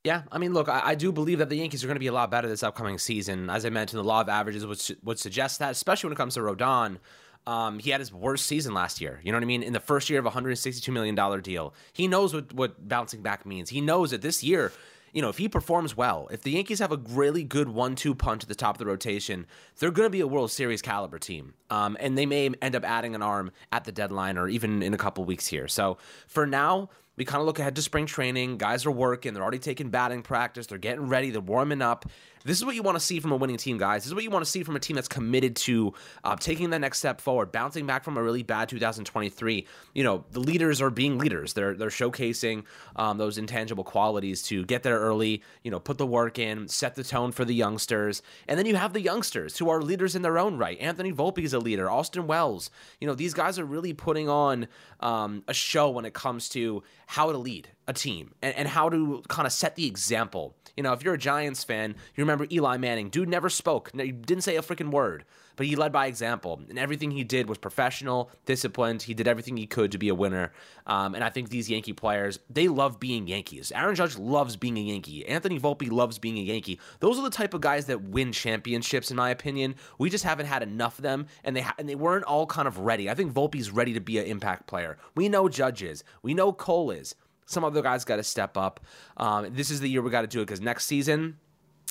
Yeah, 0.04 0.24
I 0.32 0.40
mean, 0.40 0.54
look, 0.54 0.68
I, 0.68 0.82
I 0.84 0.96
do 0.96 1.12
believe 1.12 1.38
that 1.40 1.50
the 1.50 1.58
Yankees 1.58 1.84
are 1.84 1.88
going 1.88 1.96
to 1.96 2.00
be 2.00 2.08
a 2.08 2.14
lot 2.14 2.32
better 2.32 2.48
this 2.48 2.64
upcoming 2.64 2.98
season. 2.98 3.52
As 3.52 3.66
I 3.68 3.70
mentioned, 3.70 4.00
the 4.00 4.04
law 4.04 4.22
of 4.22 4.30
averages 4.30 4.66
would, 4.66 4.82
would 5.04 5.20
suggest 5.20 5.60
that, 5.60 5.72
especially 5.72 6.08
when 6.08 6.14
it 6.14 6.18
comes 6.18 6.34
to 6.34 6.40
Rodon. 6.40 6.98
Um, 7.46 7.78
he 7.78 7.92
had 7.92 8.00
his 8.00 8.12
worst 8.12 8.48
season 8.48 8.74
last 8.74 9.00
year. 9.00 9.20
You 9.24 9.32
know 9.32 9.38
what 9.38 9.44
I 9.44 9.48
mean? 9.48 9.62
In 9.62 9.74
the 9.74 9.80
first 9.80 10.10
year 10.10 10.20
of 10.20 10.26
a 10.26 10.32
$162 10.32 10.92
million 10.92 11.42
deal. 11.42 11.74
He 11.94 12.08
knows 12.08 12.34
what, 12.34 12.52
what 12.54 12.88
bouncing 12.88 13.22
back 13.22 13.46
means. 13.46 13.70
He 13.70 13.82
knows 13.82 14.10
that 14.10 14.22
this 14.22 14.44
year 14.44 14.72
you 15.14 15.22
know, 15.22 15.30
if 15.30 15.38
he 15.38 15.50
performs 15.50 15.96
well, 15.96 16.28
if 16.32 16.42
the 16.42 16.52
Yankees 16.52 16.80
have 16.80 16.92
a 16.92 16.98
really 16.98 17.44
good 17.44 17.70
one-two 17.70 18.16
punch 18.16 18.44
at 18.44 18.50
the 18.50 18.56
top 18.56 18.76
of 18.76 18.80
the 18.80 18.86
rotation, 18.86 19.46
they're 19.80 19.92
going 19.92 20.06
to 20.06 20.12
be 20.12 20.22
a 20.22 20.28
World 20.28 20.52
Series 20.52 20.82
caliber 20.82 21.20
team. 21.20 21.54
Um, 21.70 21.98
and 22.00 22.18
they 22.18 22.26
may 22.26 22.50
end 22.62 22.76
up 22.76 22.84
adding 22.84 23.16
an 23.16 23.22
arm 23.22 23.52
at 23.72 23.84
the 23.84 23.92
deadline 23.92 24.38
or 24.38 24.48
even 24.48 24.82
in 24.82 24.94
a 24.94 24.98
couple 24.98 25.24
weeks 25.26 25.48
here. 25.48 25.68
So 25.68 25.98
for 26.28 26.46
now, 26.46 26.90
we 27.18 27.26
kind 27.26 27.42
of 27.42 27.46
look 27.46 27.60
ahead 27.60 27.76
to 27.76 27.82
spring 27.82 28.06
training. 28.06 28.58
Guys 28.58 28.86
are 28.86 28.92
working. 28.92 29.34
They're 29.34 29.44
already 29.44 29.60
taking 29.60 29.90
batting 29.90 30.22
practice. 30.22 30.68
They're 30.68 30.78
getting 30.78 31.08
ready. 31.08 31.30
They're 31.30 31.42
warming 31.42 31.82
up. 31.82 32.06
This 32.44 32.58
is 32.58 32.66
what 32.66 32.76
you 32.76 32.82
want 32.82 32.96
to 32.96 33.04
see 33.04 33.20
from 33.20 33.32
a 33.32 33.36
winning 33.36 33.58
team, 33.58 33.78
guys. 33.78 34.04
This 34.04 34.08
is 34.08 34.16
what 34.16 34.24
you 34.24 34.32
want 34.32 34.44
to 34.44 34.50
see 34.50 34.64
from 34.64 34.76
a 34.76 34.80
team 34.80 34.96
that's 34.96 35.08
committed 35.08 35.56
to 35.58 35.94
uh, 36.24 36.36
taking 36.36 36.70
the 36.70 36.80
next 36.80 37.00
step 37.00 37.22
forward, 37.22 37.52
bouncing 37.52 37.86
back 37.86 38.04
from 38.04 38.18
a 38.18 38.24
really 38.24 38.44
bad 38.44 38.70
2023. 38.70 39.68
You 39.94 40.04
know, 40.04 40.26
the 40.32 40.40
leaders 40.40 40.82
are 40.82 40.90
being 40.90 41.18
leaders. 41.18 41.54
They're 41.54 41.74
they're 41.74 41.90
showcasing 41.90 42.64
um, 42.96 43.18
those 43.18 43.38
intangible 43.38 43.84
qualities 43.84 44.42
to 44.44 44.66
get 44.66 44.84
there 44.84 45.00
early. 45.00 45.44
You 45.64 45.72
know, 45.72 45.80
put 45.80 45.98
the 45.98 46.08
work 46.08 46.40
in, 46.40 46.68
set 46.68 46.96
the 46.96 47.04
tone 47.04 47.32
for 47.32 47.46
the 47.46 47.54
youngsters, 47.54 48.22
and 48.48 48.58
then 48.58 48.66
you 48.66 48.76
have 48.76 48.94
the 48.94 49.02
youngsters 49.02 49.58
who 49.58 49.70
are 49.70 49.82
leaders 49.82 50.16
in 50.16 50.22
their 50.22 50.40
own 50.40 50.58
right. 50.58 50.80
Anthony 50.80 51.12
Volpe 51.12 51.44
is 51.44 51.54
a 51.54 51.60
leader. 51.60 51.90
Austin 51.90 52.28
Wells. 52.28 52.72
You 53.00 53.08
know, 53.08 53.14
these 53.14 53.34
guys 53.34 53.60
are 53.60 53.66
really 53.66 53.94
putting 53.94 54.30
on 54.30 54.68
um, 55.00 55.44
a 55.48 55.54
show 55.54 55.90
when 55.90 56.06
it 56.06 56.14
comes 56.14 56.50
to 56.50 56.84
how 57.08 57.32
to 57.32 57.38
lead 57.38 57.70
a 57.88 57.94
team 57.94 58.34
and, 58.42 58.56
and 58.56 58.68
how 58.68 58.90
to 58.90 59.22
kind 59.28 59.46
of 59.46 59.52
set 59.52 59.76
the 59.76 59.86
example. 59.86 60.56
You 60.78 60.84
know, 60.84 60.94
if 60.94 61.04
you're 61.04 61.14
a 61.14 61.20
Giants 61.20 61.64
fan, 61.64 61.96
you 62.16 62.24
remember 62.32 62.48
Eli 62.52 62.78
Manning. 62.78 63.10
Dude 63.10 63.30
never 63.30 63.50
spoke. 63.50 63.92
He 63.94 64.12
didn't 64.12 64.44
say 64.44 64.56
a 64.56 64.62
freaking 64.62 64.92
word, 64.92 65.26
but 65.56 65.66
he 65.66 65.76
led 65.76 65.92
by 65.92 66.08
example. 66.08 66.62
And 66.70 66.80
everything 66.80 67.12
he 67.12 67.24
did 67.24 67.50
was 67.50 67.58
professional, 67.58 68.32
disciplined. 68.46 69.04
He 69.04 69.14
did 69.14 69.28
everything 69.28 69.58
he 69.58 69.68
could 69.68 69.92
to 69.92 69.98
be 69.98 70.10
a 70.10 70.16
winner. 70.16 70.52
Um, 70.88 71.16
and 71.16 71.24
I 71.24 71.30
think 71.30 71.50
these 71.50 71.70
Yankee 71.70 71.94
players, 71.94 72.40
they 72.50 72.68
love 72.68 73.00
being 73.00 73.28
Yankees. 73.28 73.72
Aaron 73.74 73.96
Judge 73.96 74.18
loves 74.18 74.56
being 74.56 74.78
a 74.78 74.82
Yankee. 74.82 75.26
Anthony 75.28 75.60
Volpe 75.60 75.92
loves 75.92 76.18
being 76.20 76.38
a 76.38 76.42
Yankee. 76.42 76.80
Those 77.00 77.20
are 77.20 77.24
the 77.24 77.30
type 77.30 77.54
of 77.54 77.62
guys 77.62 77.86
that 77.88 78.04
win 78.04 78.32
championships, 78.32 79.12
in 79.12 79.18
my 79.18 79.30
opinion. 79.30 79.76
We 79.98 80.10
just 80.10 80.24
haven't 80.24 80.48
had 80.48 80.64
enough 80.64 80.98
of 80.98 81.04
them, 81.04 81.28
and 81.44 81.56
they 81.56 81.62
ha- 81.62 81.76
and 81.78 81.88
they 81.88 81.96
weren't 81.96 82.26
all 82.26 82.46
kind 82.46 82.68
of 82.68 82.80
ready. 82.80 83.10
I 83.10 83.16
think 83.16 83.34
Volpe's 83.34 83.72
ready 83.72 83.94
to 83.94 84.02
be 84.02 84.18
an 84.18 84.26
impact 84.26 84.68
player. 84.68 84.98
We 85.16 85.30
know 85.30 85.50
Judge 85.50 85.84
is. 85.84 86.04
We 86.24 86.34
know 86.34 86.54
Cole 86.54 86.92
is 86.92 87.16
some 87.52 87.64
other 87.64 87.82
guys 87.82 88.06
got 88.06 88.16
to 88.16 88.24
step 88.24 88.58
up. 88.58 88.80
Um, 89.18 89.54
this 89.54 89.70
is 89.70 89.82
the 89.82 89.90
year 89.90 90.02
we 90.02 90.10
got 90.10 90.22
to 90.22 90.28
do 90.28 90.42
it 90.42 90.46
because 90.46 90.62
next 90.62 90.86
season, 90.86 91.38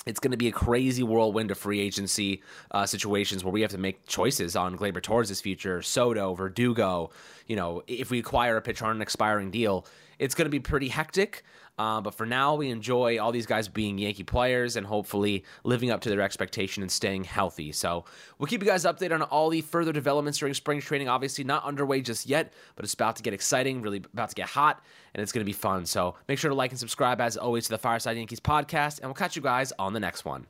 it's 0.05 0.19
going 0.19 0.31
to 0.31 0.37
be 0.37 0.47
a 0.47 0.51
crazy 0.51 1.03
whirlwind 1.03 1.51
of 1.51 1.57
free 1.57 1.79
agency 1.79 2.41
uh, 2.71 2.85
situations 2.85 3.43
where 3.43 3.51
we 3.51 3.61
have 3.61 3.71
to 3.71 3.77
make 3.77 4.05
choices 4.07 4.55
on 4.55 4.77
Gleyber 4.77 5.01
Torres' 5.01 5.39
future, 5.39 5.81
Soto, 5.81 6.33
Verdugo. 6.33 7.11
You 7.47 7.55
know, 7.55 7.83
if 7.87 8.09
we 8.09 8.19
acquire 8.19 8.57
a 8.57 8.61
pitcher 8.61 8.85
on 8.85 8.95
an 8.95 9.01
expiring 9.01 9.51
deal, 9.51 9.85
it's 10.21 10.35
going 10.35 10.45
to 10.45 10.51
be 10.51 10.59
pretty 10.59 10.87
hectic. 10.87 11.43
Uh, 11.79 11.99
but 11.99 12.13
for 12.13 12.27
now, 12.27 12.53
we 12.53 12.69
enjoy 12.69 13.17
all 13.17 13.31
these 13.31 13.47
guys 13.47 13.67
being 13.67 13.97
Yankee 13.97 14.23
players 14.23 14.75
and 14.75 14.85
hopefully 14.85 15.43
living 15.63 15.89
up 15.89 16.01
to 16.01 16.09
their 16.09 16.21
expectation 16.21 16.83
and 16.83 16.91
staying 16.91 17.23
healthy. 17.23 17.71
So 17.71 18.05
we'll 18.37 18.45
keep 18.45 18.61
you 18.61 18.67
guys 18.67 18.85
updated 18.85 19.13
on 19.13 19.23
all 19.23 19.49
the 19.49 19.61
further 19.61 19.91
developments 19.91 20.37
during 20.37 20.53
spring 20.53 20.79
training. 20.79 21.09
Obviously, 21.09 21.43
not 21.43 21.63
underway 21.63 22.01
just 22.01 22.27
yet, 22.27 22.53
but 22.75 22.85
it's 22.85 22.93
about 22.93 23.15
to 23.15 23.23
get 23.23 23.33
exciting, 23.33 23.81
really 23.81 24.03
about 24.13 24.29
to 24.29 24.35
get 24.35 24.47
hot, 24.47 24.83
and 25.15 25.23
it's 25.23 25.31
going 25.31 25.41
to 25.41 25.45
be 25.45 25.53
fun. 25.53 25.87
So 25.87 26.15
make 26.27 26.37
sure 26.37 26.49
to 26.49 26.55
like 26.55 26.69
and 26.69 26.79
subscribe, 26.79 27.19
as 27.19 27.35
always, 27.35 27.63
to 27.63 27.71
the 27.71 27.79
Fireside 27.79 28.15
Yankees 28.15 28.39
podcast, 28.39 28.99
and 28.99 29.07
we'll 29.07 29.15
catch 29.15 29.35
you 29.35 29.41
guys 29.41 29.73
on 29.79 29.93
the 29.93 29.99
next 29.99 30.23
one. 30.23 30.45